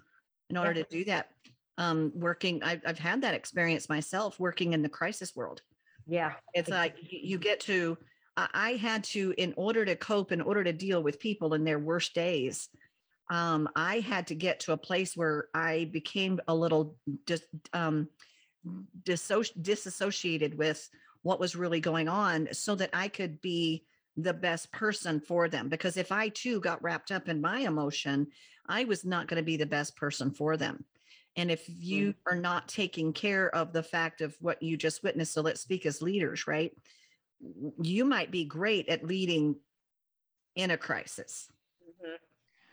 in 0.50 0.57
order 0.57 0.73
Yeah. 0.75 0.83
to 0.83 0.88
do 0.90 1.04
that 1.04 1.30
um 1.78 2.12
working 2.14 2.62
I've, 2.62 2.83
I've 2.85 2.99
had 2.99 3.23
that 3.23 3.35
experience 3.35 3.88
myself 3.88 4.38
working 4.38 4.73
in 4.75 4.83
the 4.83 4.88
crisis 4.88 5.35
world 5.35 5.62
Yeah. 6.07 6.33
it's 6.52 6.69
like 6.69 6.97
you, 7.00 7.38
get 7.38 7.61
to 7.61 7.97
I, 8.37 8.73
had 8.73 9.04
to 9.04 9.35
in 9.37 9.52
order 9.57 9.85
to 9.85 9.97
cope 9.97 10.33
in 10.33 10.40
order 10.40 10.64
to 10.64 10.73
deal 10.73 11.02
with 11.02 11.21
people 11.21 11.54
in 11.54 11.64
their 11.64 11.78
worst 11.78 12.14
days 12.14 12.69
um 13.30 13.69
i 13.76 14.00
had 14.00 14.26
to 14.28 14.35
get 14.35 14.61
to 14.61 14.73
a 14.73 14.76
place 14.76 15.16
where 15.16 15.49
i 15.54 15.88
became 15.92 16.40
a 16.49 16.54
little 16.54 16.97
dis, 17.26 17.45
um 17.73 18.09
disassociated 19.04 20.57
with 20.59 20.88
what 21.23 21.40
was 21.40 21.57
really 21.57 21.80
going 21.80 22.09
on 22.09 22.49
so 22.52 22.75
that 22.75 22.90
i 22.92 23.09
could 23.09 23.40
be 23.40 23.85
the 24.17 24.35
best 24.35 24.71
person 24.73 25.21
for 25.21 25.49
them 25.49 25.69
because 25.69 25.97
if 25.97 26.12
i 26.12 26.29
too 26.29 26.61
got 26.61 26.83
wrapped 26.83 27.11
up 27.11 27.29
in 27.29 27.40
my 27.40 27.61
emotion 27.61 28.26
i 28.69 28.85
was 28.85 29.05
not 29.05 29.26
going 29.26 29.37
to 29.37 29.45
be 29.45 29.57
the 29.57 29.67
best 29.67 29.97
person 29.97 30.31
for 30.31 30.57
them. 30.57 30.85
And 31.37 31.50
if 31.50 31.64
you 31.69 32.09
mm. 32.09 32.14
are 32.26 32.37
not 32.37 32.69
taking 32.69 33.12
care 33.12 33.55
of 33.55 33.73
the 33.73 33.83
fact 33.83 34.21
of 34.21 34.37
what 34.40 34.62
you 34.62 34.76
just 34.76 35.02
witnessed 35.02 35.33
so 35.33 35.43
let's 35.43 35.61
speak 35.61 35.87
as 35.87 36.02
leaders 36.02 36.47
right? 36.47 36.73
You 37.81 38.05
might 38.05 38.31
be 38.31 38.45
great 38.45 38.88
at 38.88 39.07
leading 39.07 39.57
in 40.57 40.71
a 40.71 40.76
crisis. 40.76 41.49
Mm-hmm. 41.83 42.17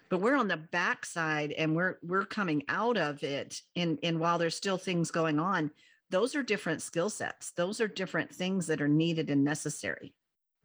But 0.10 0.22
we're 0.22 0.36
on 0.36 0.48
the 0.48 0.58
backside 0.58 1.51
and 1.51 1.75
we're 1.75 1.98
we're 2.01 2.25
coming 2.25 2.63
out 2.67 2.98
of 2.98 3.24
it 3.24 3.62
and 3.75 4.00
and 4.03 4.20
while 4.20 4.38
there's 4.38 4.56
still 4.56 4.77
things 4.77 5.12
going 5.12 5.39
on 5.39 5.72
those 6.10 6.36
are 6.36 6.44
different 6.44 6.82
skill 6.82 7.10
sets. 7.10 7.51
Those 7.51 7.82
are 7.82 7.88
different 7.88 8.34
things 8.34 8.67
that 8.67 8.82
are 8.82 8.88
needed 8.88 9.29
and 9.29 9.44
necessary. 9.44 10.13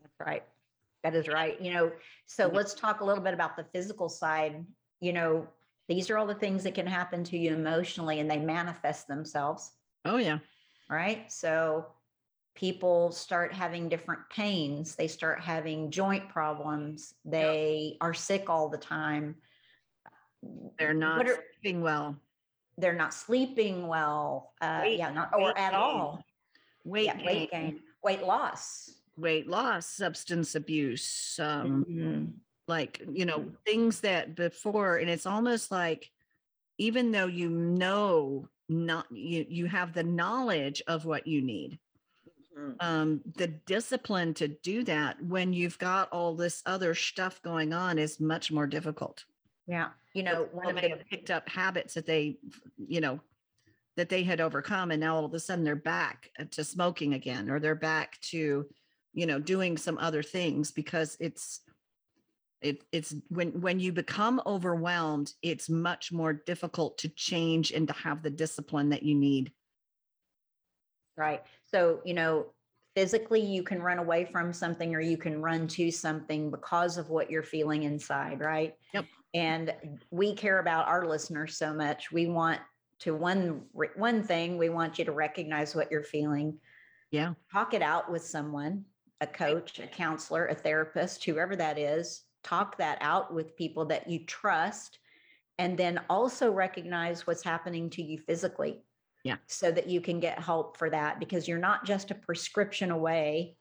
That's 0.00 0.21
right. 0.21 0.45
That 1.02 1.14
is 1.14 1.28
right. 1.28 1.61
You 1.61 1.75
know, 1.75 1.92
so 2.26 2.49
let's 2.52 2.75
talk 2.75 3.00
a 3.00 3.04
little 3.04 3.23
bit 3.23 3.35
about 3.35 3.56
the 3.56 3.64
physical 3.64 4.09
side. 4.09 4.64
You 5.00 5.12
know, 5.12 5.49
these 5.88 6.11
are 6.11 6.18
all 6.18 6.26
the 6.26 6.35
things 6.35 6.62
that 6.64 6.75
can 6.75 6.87
happen 6.87 7.25
to 7.25 7.37
you 7.38 7.52
emotionally 7.52 8.21
and 8.21 8.30
they 8.30 8.38
manifest 8.38 9.09
themselves. 9.09 9.73
oh 10.04 10.16
yeah 10.16 10.38
right? 10.90 11.30
So 11.32 11.87
people 12.54 13.12
start 13.12 13.52
having 13.52 13.88
different 13.88 14.21
pains, 14.30 14.94
they 14.94 15.09
start 15.09 15.40
having 15.40 15.90
joint 15.90 16.28
problems, 16.28 17.14
they 17.25 17.97
are 18.02 18.12
sick 18.12 18.50
all 18.50 18.68
the 18.68 18.76
time. 18.78 19.37
they're 20.78 20.92
not 20.94 21.26
are- 21.26 21.38
sleeping 21.61 21.80
well 21.82 22.16
they're 22.78 22.94
not 22.94 23.12
sleeping 23.14 23.87
well, 23.87 24.54
uh, 24.61 24.80
Weight- 24.82 24.99
yeah, 24.99 25.11
not 25.12 25.30
or 25.38 25.56
at 25.59 25.75
all. 25.75 26.25
weight, 26.85 27.04
yeah, 27.06 27.16
weight 27.25 27.50
gain, 27.50 27.71
gain, 27.71 27.80
weight 28.02 28.23
loss. 28.23 28.90
Weight 29.16 29.47
loss 29.49 29.87
substance 29.87 30.54
abuse 30.54 31.38
um 31.38 31.87
Mhm. 31.88 32.40
like 32.69 33.02
you 33.12 33.25
know 33.26 33.52
things 33.66 34.00
that 34.00 34.35
before 34.35 34.97
and 34.97 35.11
it's 35.11 35.26
almost 35.26 35.71
like 35.71 36.11
even 36.78 37.12
though 37.12 37.26
you 37.26 37.50
know 37.50 38.49
not 38.69 39.07
you 39.12 39.45
you 39.49 39.66
have 39.66 39.92
the 39.92 40.02
knowledge 40.04 40.83
of 40.87 41.04
what 41.04 41.26
you 41.26 41.42
need 41.42 41.78
Mhm. 42.57 42.76
um 42.81 43.23
the 43.37 43.49
discipline 43.49 44.35
to 44.35 44.49
do 44.49 44.83
that 44.85 45.23
when 45.25 45.52
you've 45.52 45.78
got 45.78 46.11
all 46.11 46.35
this 46.35 46.62
other 46.66 46.95
stuff 46.95 47.42
going 47.42 47.73
on 47.73 47.99
is 47.99 48.21
much 48.21 48.50
more 48.50 48.66
difficult 48.66 49.25
Yeah, 49.66 49.90
you 50.14 50.23
know, 50.23 50.45
one 50.52 50.69
of 50.69 50.75
may 50.76 50.83
the 50.83 50.88
have 50.90 51.07
picked 51.07 51.31
up 51.31 51.49
habits 51.49 51.95
that 51.95 52.07
they 52.07 52.38
you 52.76 53.00
know 53.00 53.21
that 53.97 54.09
they 54.09 54.23
had 54.23 54.40
overcome 54.40 54.90
and 54.90 55.00
now 55.00 55.16
all 55.16 55.25
of 55.25 55.35
a 55.35 55.40
sudden 55.40 55.64
they're 55.64 55.76
back 55.76 56.31
to 56.50 56.64
smoking 56.64 57.14
again 57.14 57.50
or 57.50 57.61
they're 57.61 57.75
back 57.75 58.19
to 58.23 58.69
you 59.12 59.26
know 59.26 59.38
doing 59.38 59.76
some 59.76 59.99
other 59.99 60.23
things 60.23 60.71
because 60.71 61.16
it's 61.21 61.61
it, 62.61 62.85
it's 62.92 63.14
when 63.28 63.61
when 63.61 63.81
you 63.81 63.92
become 63.92 64.40
overwhelmed 64.47 65.33
it's 65.42 65.69
much 65.69 66.12
more 66.12 66.33
difficult 66.33 66.97
to 66.99 67.09
change 67.09 67.73
and 67.73 67.88
to 67.88 67.95
have 67.95 68.23
the 68.23 68.31
discipline 68.31 68.90
that 68.90 69.02
you 69.02 69.14
need 69.14 69.52
Right. 71.16 71.42
So, 71.64 72.00
you 72.04 72.14
know, 72.14 72.47
physically 72.95 73.40
you 73.40 73.62
can 73.62 73.83
run 73.83 73.99
away 73.99 74.25
from 74.25 74.52
something 74.52 74.95
or 74.95 75.00
you 75.00 75.16
can 75.16 75.40
run 75.40 75.66
to 75.66 75.90
something 75.90 76.50
because 76.50 76.99
of 76.99 77.11
what 77.11 77.31
you're 77.31 77.42
feeling 77.42 77.85
inside, 77.85 78.40
right? 78.40 78.75
Yep. 78.92 79.07
And 79.35 79.75
we 80.11 80.35
care 80.35 80.59
about 80.59 80.88
our 80.88 81.07
listeners 81.07 81.57
so 81.57 81.73
much. 81.73 82.12
We 82.12 82.26
want 82.26 82.61
to 83.00 83.14
one 83.14 83.62
one 83.97 84.23
thing, 84.23 84.59
we 84.59 84.69
want 84.69 84.99
you 84.99 85.04
to 85.04 85.12
recognize 85.12 85.75
what 85.75 85.90
you're 85.90 86.04
feeling. 86.04 86.59
Yeah. 87.11 87.35
Talk 87.50 87.75
it 87.75 87.83
out 87.83 88.11
with 88.11 88.25
someone, 88.25 88.85
a 89.23 89.26
coach, 89.26 89.79
a 89.79 89.87
counselor, 89.87 90.47
a 90.47 90.55
therapist, 90.55 91.25
whoever 91.25 91.57
that 91.57 91.79
is. 91.79 92.25
Talk 92.45 92.76
that 92.79 92.99
out 93.00 93.33
with 93.33 93.57
people 93.57 93.87
that 93.87 94.11
you 94.11 94.26
trust 94.26 94.99
and 95.59 95.79
then 95.79 96.00
also 96.11 96.50
recognize 96.52 97.26
what's 97.26 97.45
happening 97.45 97.88
to 97.91 98.02
you 98.02 98.19
physically 98.19 98.83
Yeah. 99.25 99.37
so 99.47 99.71
that 99.71 99.88
you 99.88 100.00
can 100.00 100.19
get 100.19 100.41
help 100.41 100.76
for 100.76 100.91
that 100.91 101.21
because 101.21 101.47
you're 101.47 101.59
not 101.59 101.85
just 101.87 102.11
a 102.11 102.17
prescription 102.17 102.91
away 102.91 103.57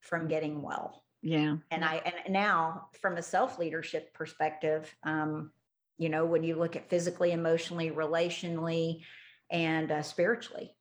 from 0.00 0.28
getting 0.28 0.60
well. 0.60 1.02
yeah 1.22 1.56
And 1.70 1.82
I 1.84 1.96
and 2.04 2.32
now 2.34 2.88
from 3.00 3.16
a 3.16 3.22
self 3.22 3.58
leadership 3.58 4.12
perspective, 4.12 4.94
um, 5.02 5.50
you 5.98 6.10
know, 6.10 6.26
when 6.26 6.44
you 6.44 6.56
look 6.56 6.76
at 6.76 6.90
physically, 6.90 7.32
emotionally, 7.32 7.90
relationally, 7.90 9.02
and 9.50 9.90
uh, 9.90 10.02
spiritually, 10.02 10.75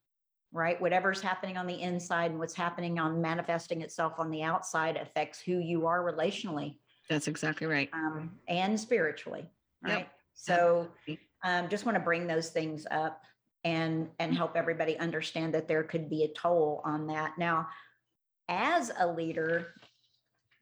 right? 0.56 0.80
Whatever's 0.82 1.22
happening 1.22 1.58
on 1.58 1.68
the 1.68 1.82
inside 1.82 2.32
and 2.32 2.40
what's 2.40 2.56
happening 2.56 2.98
on 2.98 3.22
manifesting 3.22 3.82
itself 3.82 4.14
on 4.18 4.32
the 4.32 4.42
outside 4.42 4.96
affects 4.98 5.40
who 5.40 5.60
you 5.60 5.86
are 5.86 6.02
relationally 6.02 6.78
that's 7.10 7.28
exactly 7.28 7.68
right 7.68 7.90
um, 7.94 8.32
and 8.48 8.80
spiritually, 8.80 9.46
Yep. 9.86 9.98
right? 9.98 10.10
So 10.34 10.88
Absolutely. 11.08 11.20
um, 11.44 11.70
just 11.70 11.86
want 11.86 11.96
to 11.96 12.04
bring 12.04 12.28
those 12.28 12.50
things 12.50 12.86
up 12.92 13.24
and 13.64 14.10
and 14.20 14.36
help 14.36 14.56
everybody 14.56 14.98
understand 14.98 15.54
that 15.54 15.68
there 15.68 15.84
could 15.84 16.10
be 16.10 16.24
a 16.24 16.28
toll 16.30 16.82
on 16.84 17.08
that. 17.08 17.38
Now, 17.38 17.68
as 18.50 18.92
a 19.00 19.08
leader, 19.08 19.74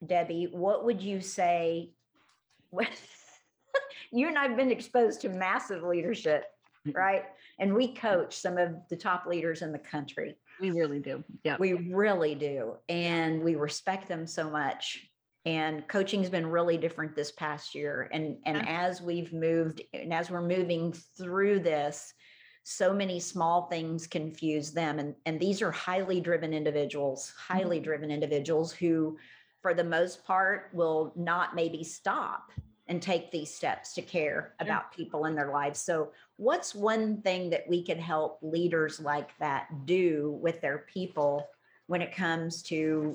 Debbie, 0.06 0.50
what 0.52 0.86
would 0.86 1.02
you 1.02 1.22
say? 1.22 1.92
you 4.12 4.28
and 4.28 4.38
I've 4.38 4.56
been 4.56 4.72
exposed 4.72 5.22
to 5.22 5.30
massive 5.30 5.84
leadership. 5.84 6.46
Right? 6.92 7.24
And 7.60 7.74
we 7.74 7.94
coach 7.94 8.36
some 8.36 8.58
of 8.58 8.76
the 8.90 8.96
top 8.96 9.26
leaders 9.26 9.62
in 9.62 9.72
the 9.72 9.80
country. 9.80 10.36
we 10.62 10.72
really 10.72 11.00
do 11.00 11.24
yeah 11.44 11.58
We 11.60 11.74
really 11.74 12.36
do. 12.36 12.76
And 12.90 13.42
we 13.42 13.56
respect 13.56 14.08
them 14.08 14.28
so 14.28 14.50
much. 14.50 15.08
And 15.46 15.88
coaching's 15.88 16.30
been 16.30 16.48
really 16.48 16.78
different 16.78 17.16
this 17.16 17.32
past 17.32 17.76
year. 17.76 18.10
And 18.14 18.38
and 18.46 18.58
Yeah. 18.58 18.86
as 18.86 19.02
we've 19.02 19.34
moved 19.34 19.82
and 19.94 20.14
as 20.14 20.30
we're 20.30 20.48
moving 20.48 20.94
through 21.18 21.60
this, 21.60 22.14
so 22.64 22.94
many 22.94 23.20
small 23.20 23.64
things 23.64 24.08
confuse 24.08 24.72
them. 24.72 25.00
And, 25.00 25.16
and 25.26 25.40
these 25.40 25.62
are 25.62 25.72
highly 25.72 26.22
driven 26.22 26.54
individuals, 26.54 27.34
highly 27.38 27.78
mm-hmm. 27.78 27.84
driven 27.84 28.12
individuals 28.12 28.72
who, 28.72 29.18
for 29.62 29.74
the 29.74 29.84
most 29.84 30.24
part, 30.26 30.70
will 30.74 31.14
not 31.16 31.56
maybe 31.56 31.84
stop 31.84 32.52
and 32.88 33.02
take 33.02 33.32
these 33.32 33.54
steps 33.54 33.94
to 33.94 34.02
care 34.02 34.54
about 34.60 34.92
people 34.92 35.26
in 35.26 35.36
their 35.36 35.52
lives. 35.52 35.80
So, 35.80 36.12
what's 36.38 36.76
one 36.76 37.22
thing 37.22 37.50
that 37.52 37.68
we 37.68 37.84
could 37.84 37.98
help 37.98 38.40
leaders 38.42 39.00
like 39.00 39.30
that 39.40 39.86
do 39.86 40.38
with 40.42 40.60
their 40.62 40.80
people 40.92 41.48
when 41.88 42.02
it 42.02 42.14
comes 42.14 42.62
to 42.64 43.14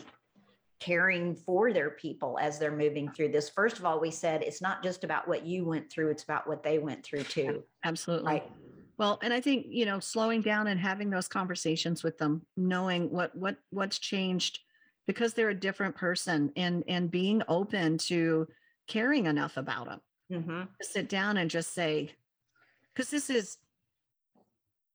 caring 0.81 1.35
for 1.35 1.73
their 1.73 1.91
people 1.91 2.39
as 2.41 2.59
they're 2.59 2.75
moving 2.75 3.11
through 3.11 3.29
this? 3.29 3.51
First 3.51 3.79
of 3.79 3.85
all, 3.85 4.01
we 4.01 4.11
said 4.11 4.43
it's 4.43 4.63
not 4.63 4.83
just 4.83 5.05
about 5.05 5.29
what 5.29 5.45
you 5.45 5.65
went 5.65 5.91
through, 5.91 6.11
it's 6.11 6.23
about 6.23 6.47
what 6.47 6.63
they 6.63 6.79
went 6.79 7.05
through 7.05 7.25
too. 7.25 7.63
absolutely 7.85 8.33
Right. 8.33 8.51
Well, 8.97 9.21
and 9.23 9.33
I 9.33 9.41
think, 9.41 9.67
you 9.69 9.87
know, 9.87 10.01
slowing 10.01 10.41
down 10.41 10.67
and 10.67 10.81
having 10.81 11.09
those 11.09 11.29
conversations 11.29 12.03
with 12.03 12.19
them, 12.19 12.45
knowing 12.57 13.11
what 13.11 13.35
what 13.37 13.57
what's 13.71 13.99
changed 13.99 14.59
because 15.07 15.35
they're 15.35 15.51
a 15.51 15.55
different 15.55 15.95
person 15.95 16.53
and 16.57 16.83
and 16.89 17.11
being 17.11 17.43
open 17.49 17.99
to 17.99 18.47
caring 18.89 19.27
enough 19.27 19.57
about 19.57 19.87
them. 19.87 20.01
Mm-hmm. 20.33 20.63
To 20.63 20.89
sit 20.89 21.09
down 21.09 21.37
and 21.37 21.51
just 21.51 21.73
say 21.73 22.13
cuz 22.97 23.11
this 23.11 23.31
is 23.31 23.59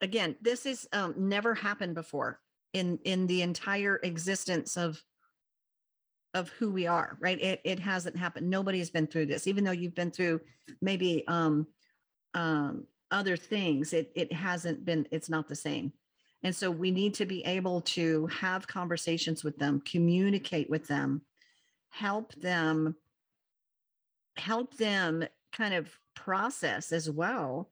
again, 0.01 0.35
this 0.41 0.65
is 0.65 0.87
um 0.91 1.15
never 1.17 1.55
happened 1.55 1.95
before 1.95 2.41
in 2.73 2.99
in 3.03 3.27
the 3.27 3.41
entire 3.41 3.97
existence 4.03 4.77
of 4.77 5.01
of 6.33 6.49
who 6.49 6.71
we 6.71 6.87
are, 6.87 7.17
right? 7.21 7.39
It 7.41 7.61
it 7.63 7.79
hasn't 7.79 8.17
happened. 8.17 8.49
Nobody's 8.49 8.89
been 8.89 9.07
through 9.07 9.27
this 9.27 9.47
even 9.47 9.63
though 9.63 9.71
you've 9.71 9.95
been 9.95 10.11
through 10.11 10.41
maybe 10.81 11.23
um 11.27 11.67
um 12.33 12.87
other 13.11 13.37
things 13.37 13.93
it 13.93 14.11
it 14.15 14.33
hasn't 14.33 14.83
been 14.85 15.07
it's 15.11 15.29
not 15.29 15.47
the 15.47 15.55
same 15.55 15.93
And 16.43 16.55
so 16.55 16.69
we 16.69 16.91
need 16.91 17.13
to 17.15 17.25
be 17.25 17.45
able 17.45 17.81
to 17.81 18.27
have 18.27 18.67
conversations 18.67 19.43
with 19.43 19.57
them, 19.57 19.81
communicate 19.85 20.69
with 20.69 20.87
them, 20.87 21.21
help 21.89 22.33
them 22.35 22.95
help 24.37 24.75
them 24.77 25.25
kind 25.51 25.73
of 25.73 25.89
process 26.15 26.91
as 26.91 27.09
well 27.09 27.69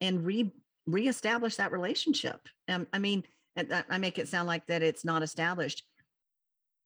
and 0.00 0.24
re 0.24 0.52
reestablish 0.86 1.56
that 1.56 1.70
relationship. 1.70 2.48
Um, 2.68 2.86
I 2.92 2.98
mean, 2.98 3.24
I 3.90 3.98
make 3.98 4.18
it 4.18 4.28
sound 4.28 4.46
like 4.46 4.66
that 4.66 4.82
it's 4.82 5.04
not 5.04 5.22
established. 5.22 5.84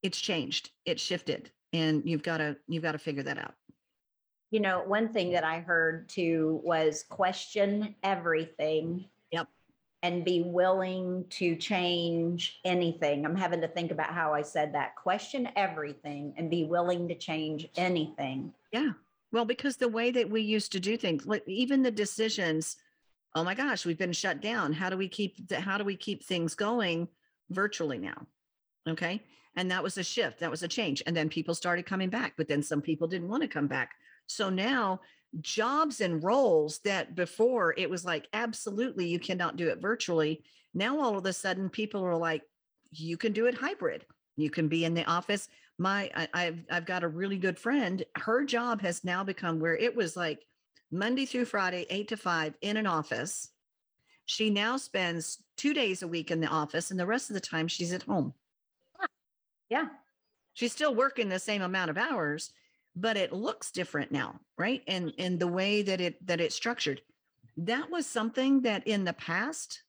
It's 0.03 0.21
changed. 0.21 0.71
It's 0.85 1.03
shifted, 1.03 1.51
and 1.73 2.03
you've 2.05 2.23
got 2.23 2.39
to 2.39 2.57
you've 2.67 2.83
got 2.83 2.93
to 2.93 2.99
figure 2.99 3.23
that 3.23 3.39
out. 3.39 3.55
You 4.51 4.61
know, 4.61 4.83
one 4.87 5.13
thing 5.13 5.33
that 5.33 5.45
I 5.45 5.61
heard 5.61 6.09
too 6.09 6.61
was 6.65 7.05
question 7.09 7.95
everything. 8.03 9.07
Yep. 9.31 9.49
And 10.03 10.25
be 10.25 10.43
willing 10.43 11.25
to 11.31 11.55
change 11.57 12.61
anything. 12.65 13.25
I'm 13.25 13.37
having 13.37 13.61
to 13.61 13.69
think 13.69 13.93
about 13.93 14.13
how 14.13 14.35
I 14.35 14.43
said 14.43 14.75
that. 14.75 14.97
Question 14.97 15.49
everything 15.55 16.35
and 16.37 16.51
be 16.51 16.65
willing 16.65 17.07
to 17.09 17.15
change 17.15 17.69
anything. 17.77 18.53
Yeah. 18.73 18.93
Well, 19.31 19.45
because 19.45 19.77
the 19.77 19.89
way 19.89 20.11
that 20.11 20.29
we 20.29 20.43
used 20.43 20.73
to 20.73 20.81
do 20.81 20.97
things, 20.97 21.27
like 21.27 21.43
even 21.47 21.83
the 21.83 21.91
decisions, 21.91 22.77
oh 23.35 23.45
my 23.45 23.55
gosh, 23.55 23.87
we've 23.87 23.99
been 23.99 24.13
shut 24.13 24.41
down. 24.41 24.73
How 24.73 24.91
do 24.91 24.97
we 24.97 25.09
keep 25.09 25.49
the, 25.49 25.61
how 25.61 25.79
do 25.79 25.85
we 25.85 25.97
keep 25.97 26.25
things 26.25 26.55
going 26.55 27.09
virtually 27.51 27.99
now? 27.99 28.27
Okay. 28.89 29.23
And 29.57 29.71
that 29.71 29.83
was 29.83 29.99
a 29.99 30.03
shift. 30.03 30.41
That 30.41 30.51
was 30.51 30.63
a 30.63 30.69
change. 30.69 31.03
And 31.07 31.17
then 31.17 31.29
people 31.29 31.55
started 31.55 31.87
coming 31.87 32.09
back, 32.09 32.35
but 32.37 32.49
then 32.49 32.63
some 32.63 32.81
people 32.81 33.07
didn't 33.07 33.29
want 33.29 33.43
to 33.43 33.49
come 33.49 33.69
back. 33.69 33.93
So 34.27 34.49
now 34.49 35.01
jobs 35.41 36.01
and 36.01 36.23
roles 36.23 36.79
that 36.81 37.15
before 37.15 37.75
it 37.77 37.89
was 37.89 38.05
like, 38.05 38.29
absolutely, 38.33 39.07
you 39.07 39.19
cannot 39.19 39.57
do 39.57 39.69
it 39.69 39.81
virtually. 39.81 40.43
Now 40.75 41.01
all 41.01 41.17
of 41.17 41.27
a 41.27 41.33
sudden 41.33 41.69
people 41.69 42.05
are 42.05 42.17
like, 42.17 42.43
you 42.91 43.17
can 43.17 43.33
do 43.33 43.47
it 43.47 43.55
hybrid. 43.55 44.05
You 44.37 44.51
can 44.51 44.69
be 44.69 44.85
in 44.85 44.95
the 44.95 45.05
office 45.05 45.49
my 45.83 46.11
I, 46.33 46.45
have 46.45 46.59
I've 46.71 46.87
got 46.87 47.03
a 47.03 47.09
really 47.09 47.37
good 47.37 47.59
friend. 47.59 48.03
Her 48.17 48.45
job 48.45 48.81
has 48.81 49.05
now 49.05 49.25
become 49.25 49.61
where 49.61 49.77
it 49.77 49.95
was 49.95 50.17
like 50.17 50.47
Monday 50.91 51.27
through 51.27 51.47
Friday, 51.47 51.87
eight 51.91 52.09
to 52.09 52.17
five 52.17 52.55
in 52.63 52.77
an 52.77 52.87
office. 52.87 53.51
She 54.25 54.49
now 54.49 54.77
spends 54.77 55.43
two 55.57 55.75
days 55.75 56.03
a 56.03 56.09
week 56.09 56.31
in 56.31 56.41
the 56.41 56.47
office, 56.47 56.91
and 56.91 56.99
the 56.99 57.07
rest 57.07 57.29
of 57.29 57.35
the 57.35 57.41
time 57.41 57.69
she's 57.69 57.93
at 57.93 58.05
home. 58.05 58.33
Yeah. 59.69 59.89
She's 60.55 60.73
still 60.73 60.95
working 60.95 61.29
the 61.29 61.39
same 61.39 61.63
amount 61.63 61.91
of 61.91 61.99
hours, 61.99 62.53
but 62.95 63.17
it 63.17 63.33
looks 63.33 63.73
different 63.73 64.13
now, 64.13 64.39
right? 64.59 64.83
And 64.87 65.13
in 65.17 65.39
the 65.39 65.49
way 65.49 65.83
that 65.83 66.01
it 66.01 66.27
that 66.27 66.41
it's 66.41 66.55
structured. 66.55 67.01
That 67.57 67.91
was 67.91 68.07
something 68.07 68.63
that 68.63 68.87
in 68.87 69.05
the 69.05 69.13
past, 69.15 69.83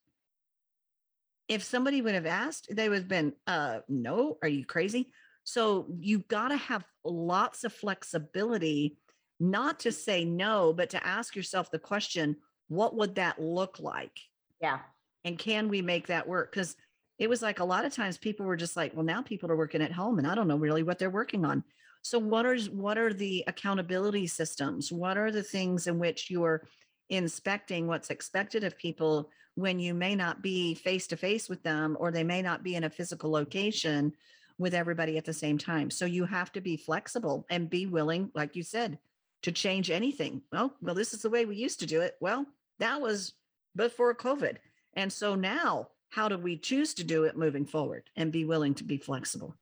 if 1.48 1.64
somebody 1.64 2.02
would 2.02 2.16
have 2.16 2.26
asked, 2.26 2.74
they 2.76 2.90
would 2.90 3.00
have 3.00 3.08
been, 3.08 3.34
uh, 3.46 3.80
no, 3.88 4.38
are 4.42 4.48
you 4.48 4.66
crazy? 4.66 5.12
So 5.44 5.88
you've 6.00 6.28
got 6.28 6.50
to 6.50 6.58
have 6.58 6.86
lots 7.04 7.64
of 7.64 7.74
flexibility, 7.74 8.98
not 9.40 9.80
to 9.82 9.92
say 9.92 10.24
no, 10.24 10.74
but 10.74 10.90
to 10.92 11.06
ask 11.06 11.36
yourself 11.36 11.70
the 11.70 11.80
question, 11.80 12.38
what 12.70 12.96
would 12.96 13.16
that 13.16 13.42
look 13.42 13.80
like? 13.80 14.18
Yeah. 14.62 14.80
And 15.26 15.38
can 15.38 15.70
we 15.70 15.82
make 15.82 16.08
that 16.08 16.28
work? 16.28 16.52
Because 16.52 16.76
it 17.20 17.30
was 17.30 17.42
like 17.42 17.60
a 17.60 17.66
lot 17.66 17.86
of 17.86 17.94
times 17.94 18.18
people 18.18 18.46
were 18.46 18.56
just 18.56 18.76
like, 18.76 18.94
well, 18.94 19.06
now 19.06 19.22
people 19.22 19.52
are 19.52 19.58
working 19.58 19.82
at 19.82 19.92
home 19.92 20.18
and 20.18 20.28
I 20.28 20.36
don't 20.36 20.48
know 20.48 20.58
really 20.58 20.84
what 20.84 21.00
they're 21.00 21.10
working 21.10 21.46
on. 21.46 21.64
So 22.02 22.20
what 22.20 22.46
are 22.46 22.58
what 22.72 22.98
are 22.98 23.14
the 23.14 23.46
accountability 23.48 24.28
systems? 24.28 24.92
What 24.92 25.18
are 25.18 25.32
the 25.32 25.44
things 25.44 25.88
in 25.88 26.00
which 26.00 26.30
you're 26.30 26.68
inspecting 27.10 27.88
what's 27.88 28.10
expected 28.10 28.64
of 28.64 28.78
people 28.78 29.30
when 29.56 29.80
you 29.80 29.94
may 29.94 30.16
not 30.16 30.42
be 30.42 30.74
face 30.74 31.08
to 31.08 31.16
face 31.16 31.48
with 31.48 31.62
them 31.64 31.96
or 32.00 32.12
they 32.12 32.24
may 32.24 32.42
not 32.42 32.64
be 32.64 32.76
in 32.76 32.84
a 32.84 32.90
physical 32.90 33.32
location 33.32 34.12
with 34.58 34.74
everybody 34.74 35.18
at 35.18 35.26
the 35.26 35.34
same 35.34 35.58
time. 35.58 35.90
So 35.90 36.06
you 36.06 36.26
have 36.26 36.52
to 36.54 36.62
be 36.62 36.78
flexible 36.78 37.46
and 37.50 37.70
be 37.70 37.86
willing, 37.86 38.32
like 38.36 38.56
you 38.56 38.64
said, 38.64 39.00
to 39.44 39.52
change 39.52 39.90
anything. 39.90 40.42
Well, 40.52 40.74
well, 40.82 40.96
this 40.96 41.14
is 41.14 41.22
the 41.22 41.30
way 41.30 41.46
we 41.46 41.56
used 41.56 41.80
to 41.80 41.86
do 41.86 42.02
it. 42.02 42.16
Well, 42.22 42.46
that 42.80 43.02
was 43.02 43.34
before 43.76 44.14
COVID. 44.16 44.58
And 44.94 45.12
so 45.12 45.36
now, 45.36 45.90
how 46.10 46.30
do 46.30 46.38
we 46.38 46.58
choose 46.58 46.94
to 46.96 47.04
do 47.04 47.24
it 47.24 47.36
moving 47.36 47.66
forward 47.66 48.10
and 48.16 48.32
be 48.32 48.46
willing 48.46 48.76
to 48.76 48.84
be 48.84 48.98
flexible? 48.98 49.56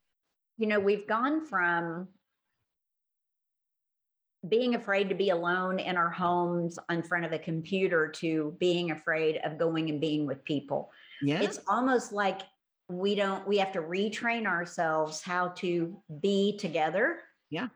You 0.58 0.68
know, 0.68 0.80
we've 0.80 1.08
gone 1.08 1.46
from 1.46 2.10
being 4.48 4.76
afraid 4.76 5.10
to 5.10 5.16
be 5.16 5.30
alone 5.30 5.80
in 5.80 5.98
our 5.98 6.10
homes 6.10 6.78
in 6.90 7.04
front 7.04 7.26
of 7.26 7.32
a 7.32 7.40
computer 7.40 8.08
to 8.08 8.56
being 8.60 8.92
afraid 8.92 9.40
of 9.46 9.58
going 9.58 9.90
and 9.90 10.02
being 10.02 10.26
with 10.26 10.44
people. 10.44 10.92
Yeah. 11.22 11.42
It's 11.42 11.60
almost 11.68 12.12
like 12.12 12.42
we 12.92 13.16
don't 13.16 13.48
we 13.48 13.58
have 13.58 13.72
to 13.74 13.82
retrain 13.82 14.46
ourselves 14.46 15.22
how 15.22 15.50
to 15.50 15.98
be 16.22 16.58
together. 16.58 17.20
Yeah. 17.50 17.68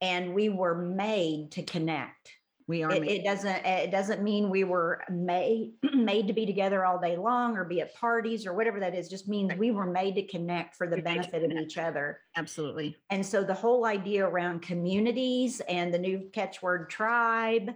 And 0.00 0.34
we 0.34 0.48
were 0.48 0.74
made 0.74 1.52
to 1.52 1.62
connect. 1.62 2.32
We 2.68 2.82
are 2.82 2.90
it, 2.90 3.04
it, 3.04 3.24
doesn't 3.24 3.64
it 3.64 3.92
doesn't 3.92 4.22
mean 4.22 4.50
we 4.50 4.64
were 4.64 5.04
made 5.08 5.74
made 5.94 6.26
to 6.26 6.32
be 6.32 6.46
together 6.46 6.84
all 6.84 6.98
day 6.98 7.16
long 7.16 7.56
or 7.56 7.64
be 7.64 7.80
at 7.80 7.94
parties 7.94 8.44
or 8.44 8.54
whatever 8.54 8.80
that 8.80 8.94
is. 8.94 9.08
Just 9.08 9.28
means 9.28 9.54
we 9.54 9.70
were 9.70 9.86
made 9.86 10.16
to 10.16 10.26
connect 10.26 10.74
for 10.74 10.88
the 10.88 11.00
benefit 11.00 11.44
of 11.44 11.52
each 11.52 11.78
other. 11.78 12.20
Absolutely. 12.36 12.96
And 13.10 13.24
so 13.24 13.44
the 13.44 13.54
whole 13.54 13.84
idea 13.84 14.26
around 14.26 14.62
communities 14.62 15.60
and 15.68 15.94
the 15.94 15.98
new 15.98 16.28
catchword 16.32 16.90
tribe 16.90 17.70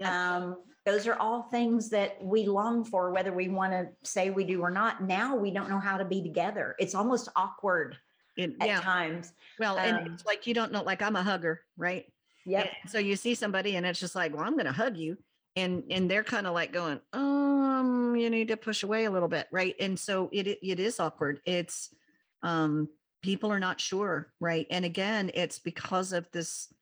yeah. 0.00 0.36
um, 0.36 0.56
those 0.86 1.06
are 1.06 1.16
all 1.16 1.42
things 1.42 1.90
that 1.90 2.22
we 2.22 2.46
long 2.46 2.84
for, 2.84 3.12
whether 3.12 3.32
we 3.32 3.48
want 3.48 3.72
to 3.72 3.88
say 4.04 4.30
we 4.30 4.44
do 4.44 4.62
or 4.62 4.70
not. 4.70 5.02
Now 5.02 5.36
we 5.36 5.50
don't 5.50 5.68
know 5.68 5.78
how 5.78 5.98
to 5.98 6.04
be 6.04 6.22
together. 6.22 6.74
It's 6.78 6.94
almost 6.94 7.28
awkward 7.36 7.96
it, 8.36 8.54
at 8.60 8.68
yeah. 8.68 8.80
times. 8.80 9.32
Well, 9.58 9.78
um, 9.78 9.84
and 9.84 10.06
it's 10.14 10.24
like 10.24 10.46
you 10.46 10.54
don't 10.54 10.72
know, 10.72 10.82
like 10.82 11.02
I'm 11.02 11.16
a 11.16 11.22
hugger, 11.22 11.60
right? 11.76 12.06
Yeah. 12.46 12.68
So 12.86 12.98
you 12.98 13.16
see 13.16 13.34
somebody 13.34 13.76
and 13.76 13.84
it's 13.84 14.00
just 14.00 14.14
like, 14.14 14.34
well, 14.34 14.44
I'm 14.44 14.54
going 14.54 14.64
to 14.64 14.72
hug 14.72 14.96
you. 14.96 15.18
And, 15.56 15.82
and 15.90 16.10
they're 16.10 16.24
kind 16.24 16.46
of 16.46 16.54
like 16.54 16.72
going, 16.72 17.00
um, 17.12 18.16
you 18.16 18.30
need 18.30 18.48
to 18.48 18.56
push 18.56 18.82
away 18.84 19.04
a 19.04 19.10
little 19.10 19.28
bit. 19.28 19.48
Right. 19.52 19.74
And 19.78 19.98
so 19.98 20.30
it, 20.32 20.46
it, 20.46 20.58
it 20.62 20.80
is 20.80 20.98
awkward. 21.00 21.40
It's, 21.44 21.92
um, 22.42 22.88
people 23.22 23.52
are 23.52 23.58
not 23.58 23.80
sure. 23.80 24.32
Right. 24.40 24.66
And 24.70 24.86
again, 24.86 25.30
it's 25.34 25.58
because 25.58 26.14
of 26.14 26.26
this, 26.32 26.72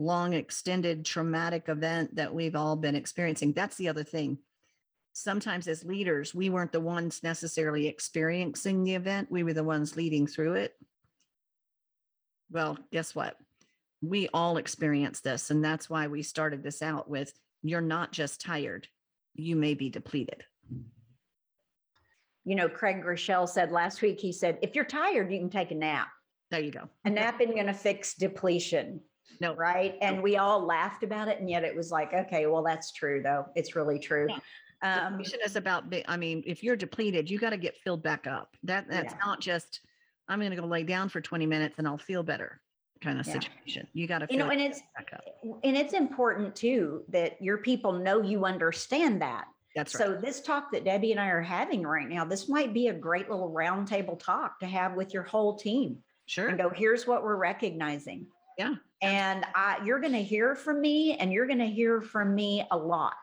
long 0.00 0.32
extended 0.32 1.04
traumatic 1.04 1.68
event 1.68 2.16
that 2.16 2.34
we've 2.34 2.56
all 2.56 2.74
been 2.74 2.96
experiencing. 2.96 3.52
That's 3.52 3.76
the 3.76 3.88
other 3.88 4.02
thing. 4.02 4.38
Sometimes 5.12 5.68
as 5.68 5.84
leaders, 5.84 6.34
we 6.34 6.48
weren't 6.48 6.72
the 6.72 6.80
ones 6.80 7.22
necessarily 7.22 7.86
experiencing 7.86 8.82
the 8.82 8.94
event, 8.94 9.30
we 9.30 9.42
were 9.42 9.52
the 9.52 9.62
ones 9.62 9.96
leading 9.96 10.26
through 10.26 10.54
it. 10.54 10.74
Well, 12.50 12.78
guess 12.90 13.14
what? 13.14 13.36
We 14.00 14.28
all 14.32 14.56
experience 14.56 15.20
this. 15.20 15.50
And 15.50 15.62
that's 15.62 15.90
why 15.90 16.06
we 16.06 16.22
started 16.22 16.62
this 16.62 16.80
out 16.80 17.08
with 17.08 17.32
you're 17.62 17.82
not 17.82 18.10
just 18.10 18.40
tired, 18.40 18.88
you 19.34 19.54
may 19.54 19.74
be 19.74 19.90
depleted. 19.90 20.44
You 22.46 22.54
know, 22.54 22.70
Craig 22.70 23.04
Groeschel 23.04 23.46
said 23.46 23.70
last 23.70 24.00
week, 24.00 24.18
he 24.18 24.32
said, 24.32 24.58
if 24.62 24.74
you're 24.74 24.86
tired, 24.86 25.30
you 25.30 25.38
can 25.38 25.50
take 25.50 25.72
a 25.72 25.74
nap. 25.74 26.08
There 26.50 26.60
you 26.60 26.70
go. 26.70 26.88
A 27.04 27.10
nap 27.10 27.38
isn't 27.40 27.54
going 27.54 27.66
to 27.66 27.74
fix 27.74 28.14
depletion. 28.14 29.00
No. 29.40 29.54
Right. 29.54 29.96
And 30.00 30.22
we 30.22 30.36
all 30.36 30.64
laughed 30.64 31.02
about 31.02 31.28
it. 31.28 31.38
And 31.38 31.48
yet 31.48 31.64
it 31.64 31.74
was 31.74 31.90
like, 31.90 32.12
okay, 32.12 32.46
well, 32.46 32.62
that's 32.62 32.92
true, 32.92 33.22
though. 33.22 33.46
It's 33.54 33.76
really 33.76 33.98
true. 33.98 34.26
Yeah. 34.28 34.38
Um, 34.82 35.18
Depletion 35.18 35.40
is 35.44 35.56
about, 35.56 35.84
I 36.08 36.16
mean, 36.16 36.42
if 36.46 36.62
you're 36.62 36.76
depleted, 36.76 37.30
you 37.30 37.38
got 37.38 37.50
to 37.50 37.56
get 37.56 37.76
filled 37.84 38.02
back 38.02 38.26
up. 38.26 38.56
That 38.62 38.88
That's 38.88 39.12
yeah. 39.12 39.18
not 39.24 39.40
just, 39.40 39.80
I'm 40.28 40.38
going 40.38 40.50
to 40.50 40.56
go 40.56 40.66
lay 40.66 40.84
down 40.84 41.08
for 41.08 41.20
20 41.20 41.46
minutes 41.46 41.74
and 41.78 41.86
I'll 41.86 41.98
feel 41.98 42.22
better 42.22 42.60
kind 43.02 43.18
of 43.18 43.26
yeah. 43.26 43.34
situation. 43.34 43.86
You 43.92 44.06
got 44.06 44.18
to, 44.18 44.26
you 44.30 44.38
know, 44.38 44.50
and 44.50 44.60
it's, 44.60 44.80
and 45.64 45.76
it's 45.76 45.92
important 45.92 46.54
too 46.54 47.02
that 47.08 47.40
your 47.40 47.58
people 47.58 47.92
know 47.92 48.22
you 48.22 48.44
understand 48.44 49.22
that. 49.22 49.46
That's 49.74 49.94
right. 49.94 50.06
So 50.06 50.14
this 50.14 50.40
talk 50.40 50.72
that 50.72 50.84
Debbie 50.84 51.12
and 51.12 51.20
I 51.20 51.28
are 51.28 51.42
having 51.42 51.82
right 51.82 52.08
now, 52.08 52.24
this 52.24 52.48
might 52.48 52.74
be 52.74 52.88
a 52.88 52.92
great 52.92 53.30
little 53.30 53.50
roundtable 53.50 54.18
talk 54.18 54.58
to 54.60 54.66
have 54.66 54.94
with 54.94 55.14
your 55.14 55.22
whole 55.22 55.56
team. 55.56 55.98
Sure. 56.26 56.48
And 56.48 56.58
go, 56.58 56.70
here's 56.70 57.06
what 57.06 57.22
we're 57.22 57.36
recognizing. 57.36 58.26
Yeah. 58.58 58.74
And 59.02 59.46
I, 59.54 59.78
you're 59.84 60.00
going 60.00 60.12
to 60.12 60.22
hear 60.22 60.54
from 60.54 60.80
me 60.80 61.16
and 61.16 61.32
you're 61.32 61.46
going 61.46 61.58
to 61.58 61.66
hear 61.66 62.00
from 62.00 62.34
me 62.34 62.66
a 62.70 62.76
lot. 62.76 63.14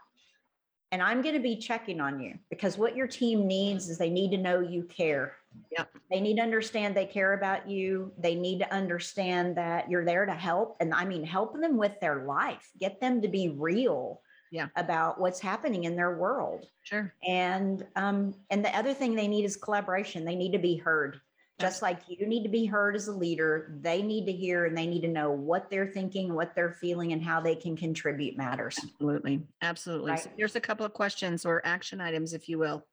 And 0.92 1.02
I'm 1.02 1.22
going 1.22 1.36
to 1.36 1.42
be 1.42 1.58
checking 1.58 2.00
on 2.00 2.20
you 2.20 2.36
because 2.50 2.78
what 2.78 2.96
your 2.96 3.08
team 3.08 3.46
needs 3.46 3.90
is 3.90 3.98
they 3.98 4.10
need 4.10 4.32
to 4.32 4.38
know 4.38 4.62
you 4.62 4.84
care. 4.84 5.34
Yeah. 5.72 5.84
They 6.10 6.22
need 6.22 6.38
to 6.38 6.44
understand 6.44 6.96
they 6.96 7.06
care 7.06 7.34
about 7.34 7.70
you. 7.70 8.12
They 8.18 8.36
need 8.36 8.60
to 8.60 8.74
understand 8.74 9.58
that 9.58 9.90
you're 9.90 10.06
there 10.06 10.26
to 10.26 10.34
help. 10.34 10.78
And 10.80 10.94
I 10.94 11.04
mean, 11.04 11.24
help 11.24 11.60
them 11.60 11.78
with 11.78 12.00
their 12.00 12.24
life, 12.24 12.70
get 12.80 13.02
them 13.02 13.22
to 13.22 13.28
be 13.28 13.50
real 13.50 14.22
yeah. 14.52 14.68
about 14.76 15.20
what's 15.20 15.40
happening 15.40 15.84
in 15.84 15.96
their 15.96 16.16
world. 16.16 16.66
Sure. 16.84 17.14
And 17.28 17.86
um, 17.96 18.34
and 18.50 18.64
the 18.64 18.76
other 18.76 18.94
thing 18.94 19.16
they 19.16 19.28
need 19.28 19.46
is 19.46 19.58
collaboration. 19.58 20.26
They 20.26 20.36
need 20.36 20.54
to 20.54 20.60
be 20.60 20.78
heard. 20.78 21.20
Just 21.60 21.82
like 21.82 22.00
you 22.08 22.28
need 22.28 22.44
to 22.44 22.50
be 22.50 22.66
heard 22.66 22.96
as 22.96 23.08
a 23.08 23.12
leader, 23.12 23.76
they 23.82 24.04
need 24.04 24.26
to 24.28 24.32
hear 24.32 24.66
and 24.66 24.78
they 24.78 24.86
need 24.86 25.02
to 25.02 25.08
know 25.08 25.32
what 25.32 25.72
they're 25.72 25.88
thinking, 25.88 26.34
what 26.34 26.54
they're 26.54 26.74
feeling, 26.74 27.14
and 27.14 27.24
how 27.24 27.42
they 27.42 27.56
can 27.56 27.76
contribute 27.76 28.38
matters. 28.38 28.78
Absolutely. 28.84 29.42
Absolutely. 29.64 30.12
Right. 30.12 30.20
So 30.20 30.30
here's 30.38 30.56
a 30.56 30.62
couple 30.62 30.86
of 30.86 30.94
questions 30.94 31.46
or 31.46 31.66
action 31.66 32.00
items, 32.00 32.34
if 32.34 32.48
you 32.48 32.60
will. 32.60 32.86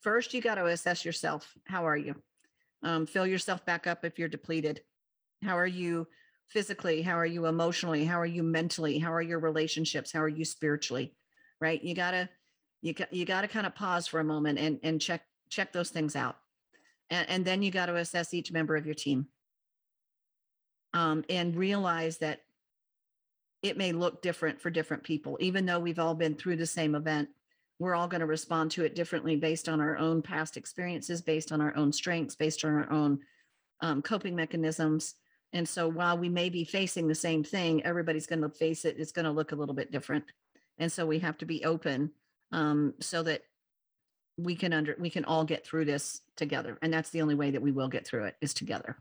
first 0.00 0.32
you 0.32 0.40
got 0.40 0.54
to 0.54 0.66
assess 0.66 1.04
yourself. 1.04 1.52
How 1.66 1.86
are 1.86 1.96
you? 1.96 2.14
Um, 2.82 3.06
fill 3.06 3.26
yourself 3.26 3.66
back 3.66 3.86
up 3.86 4.04
if 4.04 4.18
you're 4.18 4.28
depleted. 4.28 4.80
How 5.42 5.58
are 5.58 5.66
you 5.66 6.06
physically? 6.46 7.02
How 7.02 7.18
are 7.18 7.26
you 7.26 7.46
emotionally? 7.46 8.04
How 8.04 8.20
are 8.20 8.26
you 8.26 8.42
mentally? 8.42 8.98
How 8.98 9.12
are 9.12 9.22
your 9.22 9.40
relationships? 9.40 10.12
How 10.12 10.22
are 10.22 10.28
you 10.28 10.44
spiritually? 10.44 11.14
Right? 11.60 11.82
You 11.82 11.94
gotta 11.94 12.28
you 12.82 12.94
you 13.10 13.24
got 13.24 13.40
to 13.42 13.48
kind 13.48 13.66
of 13.66 13.74
pause 13.74 14.06
for 14.06 14.20
a 14.20 14.24
moment 14.24 14.58
and 14.58 14.78
and 14.82 15.00
check 15.00 15.22
check 15.48 15.72
those 15.72 15.90
things 15.90 16.14
out, 16.14 16.36
and, 17.10 17.28
and 17.28 17.44
then 17.44 17.62
you 17.62 17.70
got 17.70 17.86
to 17.86 17.96
assess 17.96 18.34
each 18.34 18.52
member 18.52 18.76
of 18.76 18.86
your 18.86 18.94
team. 18.94 19.26
Um, 20.94 21.24
and 21.28 21.54
realize 21.54 22.18
that 22.18 22.40
it 23.62 23.76
may 23.76 23.92
look 23.92 24.22
different 24.22 24.60
for 24.60 24.70
different 24.70 25.02
people, 25.02 25.36
even 25.40 25.66
though 25.66 25.80
we've 25.80 25.98
all 25.98 26.14
been 26.14 26.34
through 26.34 26.56
the 26.56 26.66
same 26.66 26.94
event. 26.94 27.28
We're 27.78 27.94
all 27.94 28.08
going 28.08 28.20
to 28.20 28.26
respond 28.26 28.70
to 28.72 28.84
it 28.84 28.94
differently 28.94 29.36
based 29.36 29.68
on 29.68 29.80
our 29.80 29.98
own 29.98 30.22
past 30.22 30.56
experiences, 30.56 31.20
based 31.20 31.52
on 31.52 31.60
our 31.60 31.76
own 31.76 31.92
strengths, 31.92 32.34
based 32.34 32.64
on 32.64 32.70
our 32.72 32.90
own 32.90 33.18
um, 33.82 34.00
coping 34.00 34.34
mechanisms. 34.34 35.14
And 35.52 35.68
so 35.68 35.88
while 35.88 36.16
we 36.16 36.28
may 36.28 36.48
be 36.48 36.64
facing 36.64 37.06
the 37.06 37.14
same 37.14 37.44
thing, 37.44 37.84
everybody's 37.84 38.26
going 38.26 38.42
to 38.42 38.48
face 38.48 38.84
it. 38.84 38.96
It's 38.98 39.12
going 39.12 39.26
to 39.26 39.30
look 39.30 39.52
a 39.52 39.56
little 39.56 39.74
bit 39.74 39.92
different. 39.92 40.24
And 40.78 40.90
so 40.90 41.04
we 41.04 41.18
have 41.18 41.38
to 41.38 41.46
be 41.46 41.64
open 41.64 42.12
um, 42.52 42.94
so 43.00 43.22
that 43.24 43.42
we 44.38 44.54
can 44.54 44.72
under 44.72 44.96
we 44.98 45.10
can 45.10 45.24
all 45.24 45.44
get 45.44 45.66
through 45.66 45.86
this 45.86 46.22
together. 46.36 46.78
And 46.82 46.92
that's 46.92 47.10
the 47.10 47.22
only 47.22 47.34
way 47.34 47.50
that 47.50 47.62
we 47.62 47.72
will 47.72 47.88
get 47.88 48.06
through 48.06 48.24
it 48.24 48.36
is 48.40 48.52
together. 48.54 48.96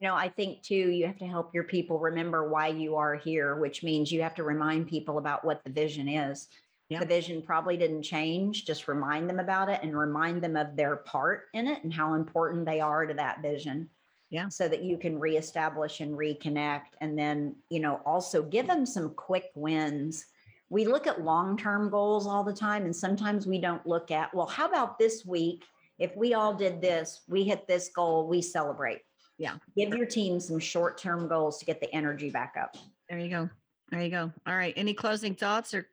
You 0.00 0.08
know, 0.08 0.14
I 0.14 0.28
think 0.28 0.62
too, 0.62 0.74
you 0.74 1.06
have 1.06 1.18
to 1.18 1.26
help 1.26 1.54
your 1.54 1.64
people 1.64 1.98
remember 1.98 2.48
why 2.48 2.68
you 2.68 2.96
are 2.96 3.14
here, 3.14 3.54
which 3.56 3.84
means 3.84 4.10
you 4.10 4.22
have 4.22 4.34
to 4.34 4.42
remind 4.42 4.88
people 4.88 5.18
about 5.18 5.44
what 5.44 5.62
the 5.62 5.70
vision 5.70 6.08
is. 6.08 6.48
Yeah. 6.88 6.98
The 7.00 7.06
vision 7.06 7.40
probably 7.40 7.76
didn't 7.76 8.02
change. 8.02 8.66
Just 8.66 8.88
remind 8.88 9.30
them 9.30 9.38
about 9.38 9.68
it 9.68 9.80
and 9.82 9.96
remind 9.96 10.42
them 10.42 10.56
of 10.56 10.76
their 10.76 10.96
part 10.96 11.44
in 11.54 11.66
it 11.66 11.82
and 11.84 11.94
how 11.94 12.14
important 12.14 12.66
they 12.66 12.80
are 12.80 13.06
to 13.06 13.14
that 13.14 13.42
vision. 13.42 13.88
Yeah. 14.28 14.48
So 14.48 14.66
that 14.66 14.82
you 14.82 14.98
can 14.98 15.18
reestablish 15.20 16.00
and 16.00 16.18
reconnect. 16.18 16.96
And 17.00 17.18
then, 17.18 17.54
you 17.70 17.80
know, 17.80 18.00
also 18.04 18.42
give 18.42 18.66
them 18.66 18.84
some 18.84 19.14
quick 19.14 19.50
wins. 19.54 20.26
We 20.72 20.86
look 20.86 21.06
at 21.06 21.20
long 21.20 21.58
term 21.58 21.90
goals 21.90 22.26
all 22.26 22.42
the 22.42 22.52
time, 22.54 22.86
and 22.86 22.96
sometimes 22.96 23.46
we 23.46 23.60
don't 23.60 23.86
look 23.86 24.10
at, 24.10 24.32
well, 24.34 24.46
how 24.46 24.66
about 24.66 24.98
this 24.98 25.22
week? 25.26 25.66
If 25.98 26.16
we 26.16 26.32
all 26.32 26.54
did 26.54 26.80
this, 26.80 27.20
we 27.28 27.44
hit 27.44 27.68
this 27.68 27.90
goal, 27.94 28.26
we 28.26 28.40
celebrate. 28.40 29.00
Yeah. 29.36 29.56
Give 29.76 29.90
your 29.90 30.06
team 30.06 30.40
some 30.40 30.58
short 30.58 30.96
term 30.96 31.28
goals 31.28 31.58
to 31.58 31.66
get 31.66 31.78
the 31.78 31.94
energy 31.94 32.30
back 32.30 32.54
up. 32.58 32.74
There 33.10 33.18
you 33.18 33.28
go. 33.28 33.50
There 33.90 34.00
you 34.00 34.08
go. 34.08 34.32
All 34.46 34.56
right. 34.56 34.72
Any 34.74 34.94
closing 34.94 35.34
thoughts 35.34 35.74
or 35.74 35.88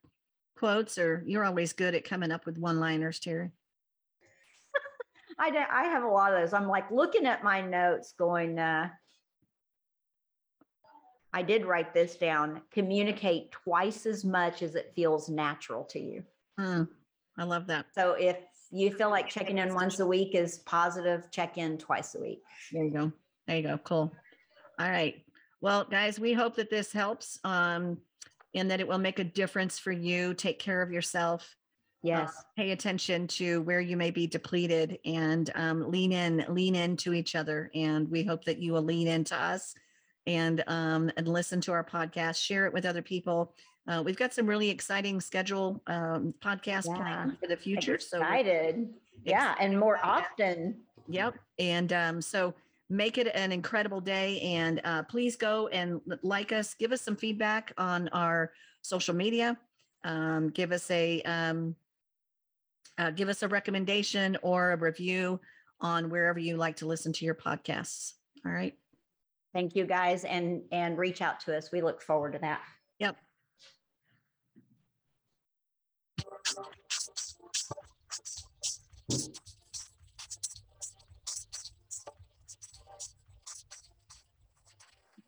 quotes 0.55 0.97
or 0.97 1.23
you're 1.27 1.43
always 1.43 1.73
good 1.73 1.93
at 1.93 2.05
coming 2.05 2.31
up 2.31 2.45
with 2.45 2.57
one 2.57 2.79
liners, 2.79 3.19
Terry? 3.19 3.51
I, 5.39 5.49
I 5.69 5.83
have 5.89 6.03
a 6.03 6.07
lot 6.07 6.33
of 6.33 6.39
those. 6.39 6.53
I'm 6.53 6.69
like 6.69 6.89
looking 6.89 7.25
at 7.25 7.43
my 7.43 7.59
notes 7.59 8.13
going, 8.17 8.57
uh, 8.57 8.87
I 11.33 11.41
did 11.41 11.65
write 11.65 11.93
this 11.93 12.15
down. 12.15 12.61
Communicate 12.71 13.51
twice 13.51 14.05
as 14.05 14.25
much 14.25 14.61
as 14.61 14.75
it 14.75 14.93
feels 14.95 15.29
natural 15.29 15.83
to 15.85 15.99
you. 15.99 16.23
Hmm, 16.57 16.83
I 17.37 17.43
love 17.43 17.67
that. 17.67 17.87
So 17.93 18.13
if 18.13 18.37
you 18.71 18.91
feel 18.91 19.09
like 19.09 19.27
checking 19.27 19.57
in 19.57 19.73
once 19.73 19.99
a 19.99 20.05
week 20.05 20.35
is 20.35 20.59
positive, 20.59 21.29
check 21.31 21.57
in 21.57 21.77
twice 21.77 22.15
a 22.15 22.19
week. 22.19 22.41
There 22.71 22.83
you 22.83 22.91
go. 22.91 23.11
There 23.47 23.57
you 23.57 23.63
go. 23.63 23.77
Cool. 23.83 24.13
All 24.79 24.89
right. 24.89 25.23
Well, 25.61 25.85
guys, 25.85 26.19
we 26.19 26.33
hope 26.33 26.55
that 26.55 26.69
this 26.69 26.91
helps 26.91 27.39
um, 27.43 27.97
and 28.55 28.71
that 28.71 28.79
it 28.79 28.87
will 28.87 28.97
make 28.97 29.19
a 29.19 29.23
difference 29.23 29.77
for 29.77 29.91
you. 29.91 30.33
Take 30.33 30.59
care 30.59 30.81
of 30.81 30.91
yourself. 30.91 31.55
Yes. 32.01 32.29
Uh, 32.29 32.41
pay 32.55 32.71
attention 32.71 33.27
to 33.27 33.61
where 33.63 33.81
you 33.81 33.97
may 33.97 34.09
be 34.09 34.25
depleted 34.25 34.99
and 35.03 35.49
um, 35.55 35.91
lean 35.91 36.13
in, 36.13 36.45
lean 36.47 36.75
into 36.75 37.13
each 37.13 37.35
other. 37.35 37.69
And 37.75 38.09
we 38.09 38.23
hope 38.23 38.45
that 38.45 38.59
you 38.59 38.71
will 38.71 38.83
lean 38.83 39.07
into 39.07 39.35
us 39.35 39.75
and 40.29 40.63
um, 40.67 41.11
and 41.17 41.27
listen 41.27 41.59
to 41.61 41.71
our 41.71 41.83
podcast, 41.83 42.41
share 42.43 42.65
it 42.65 42.73
with 42.73 42.85
other 42.85 43.01
people. 43.01 43.53
Uh, 43.87 44.03
we've 44.05 44.17
got 44.17 44.33
some 44.33 44.45
really 44.45 44.69
exciting 44.69 45.19
schedule 45.19 45.81
um, 45.87 46.33
podcast 46.41 46.85
Yeah. 46.87 46.95
planned 46.95 47.39
for 47.39 47.47
the 47.47 47.57
future. 47.57 47.97
So 47.99 48.19
we're 48.19 48.25
Excited. 48.25 48.93
Yeah. 49.25 49.55
And 49.59 49.79
more 49.79 49.95
about 49.95 50.23
that. 50.37 50.51
often. 50.51 50.77
Yep. 51.07 51.35
And 51.57 51.91
um, 51.93 52.21
so 52.21 52.53
make 52.89 53.17
it 53.17 53.27
an 53.33 53.51
incredible 53.51 53.99
day. 54.01 54.39
And 54.41 54.79
uh, 54.83 55.03
please 55.03 55.35
go 55.35 55.67
and 55.69 56.01
like 56.21 56.51
us, 56.51 56.75
give 56.75 56.91
us 56.91 57.01
some 57.01 57.15
feedback 57.15 57.73
on 57.77 58.09
our 58.09 58.51
social 58.83 59.15
media. 59.15 59.57
Um, 60.03 60.49
give 60.49 60.71
us 60.71 60.89
a 60.91 61.21
um, 61.23 61.75
uh, 62.99 63.11
give 63.11 63.29
us 63.29 63.41
a 63.43 63.47
recommendation 63.47 64.37
or 64.43 64.71
a 64.73 64.77
review 64.77 65.39
on 65.81 66.09
wherever 66.09 66.37
you 66.39 66.57
like 66.57 66.75
to 66.77 66.85
listen 66.85 67.11
to 67.13 67.25
your 67.25 67.35
podcasts. 67.35 68.13
All 68.45 68.51
right. 68.51 68.77
Thank 69.53 69.75
you 69.75 69.85
guys 69.85 70.25
and 70.25 70.61
and 70.71 70.97
reach 70.97 71.21
out 71.21 71.39
to 71.41 71.57
us. 71.57 71.71
We 71.71 71.81
look 71.81 72.01
forward 72.01 72.33
to 72.33 72.39
that. 72.39 72.61
Yep. 72.99 73.17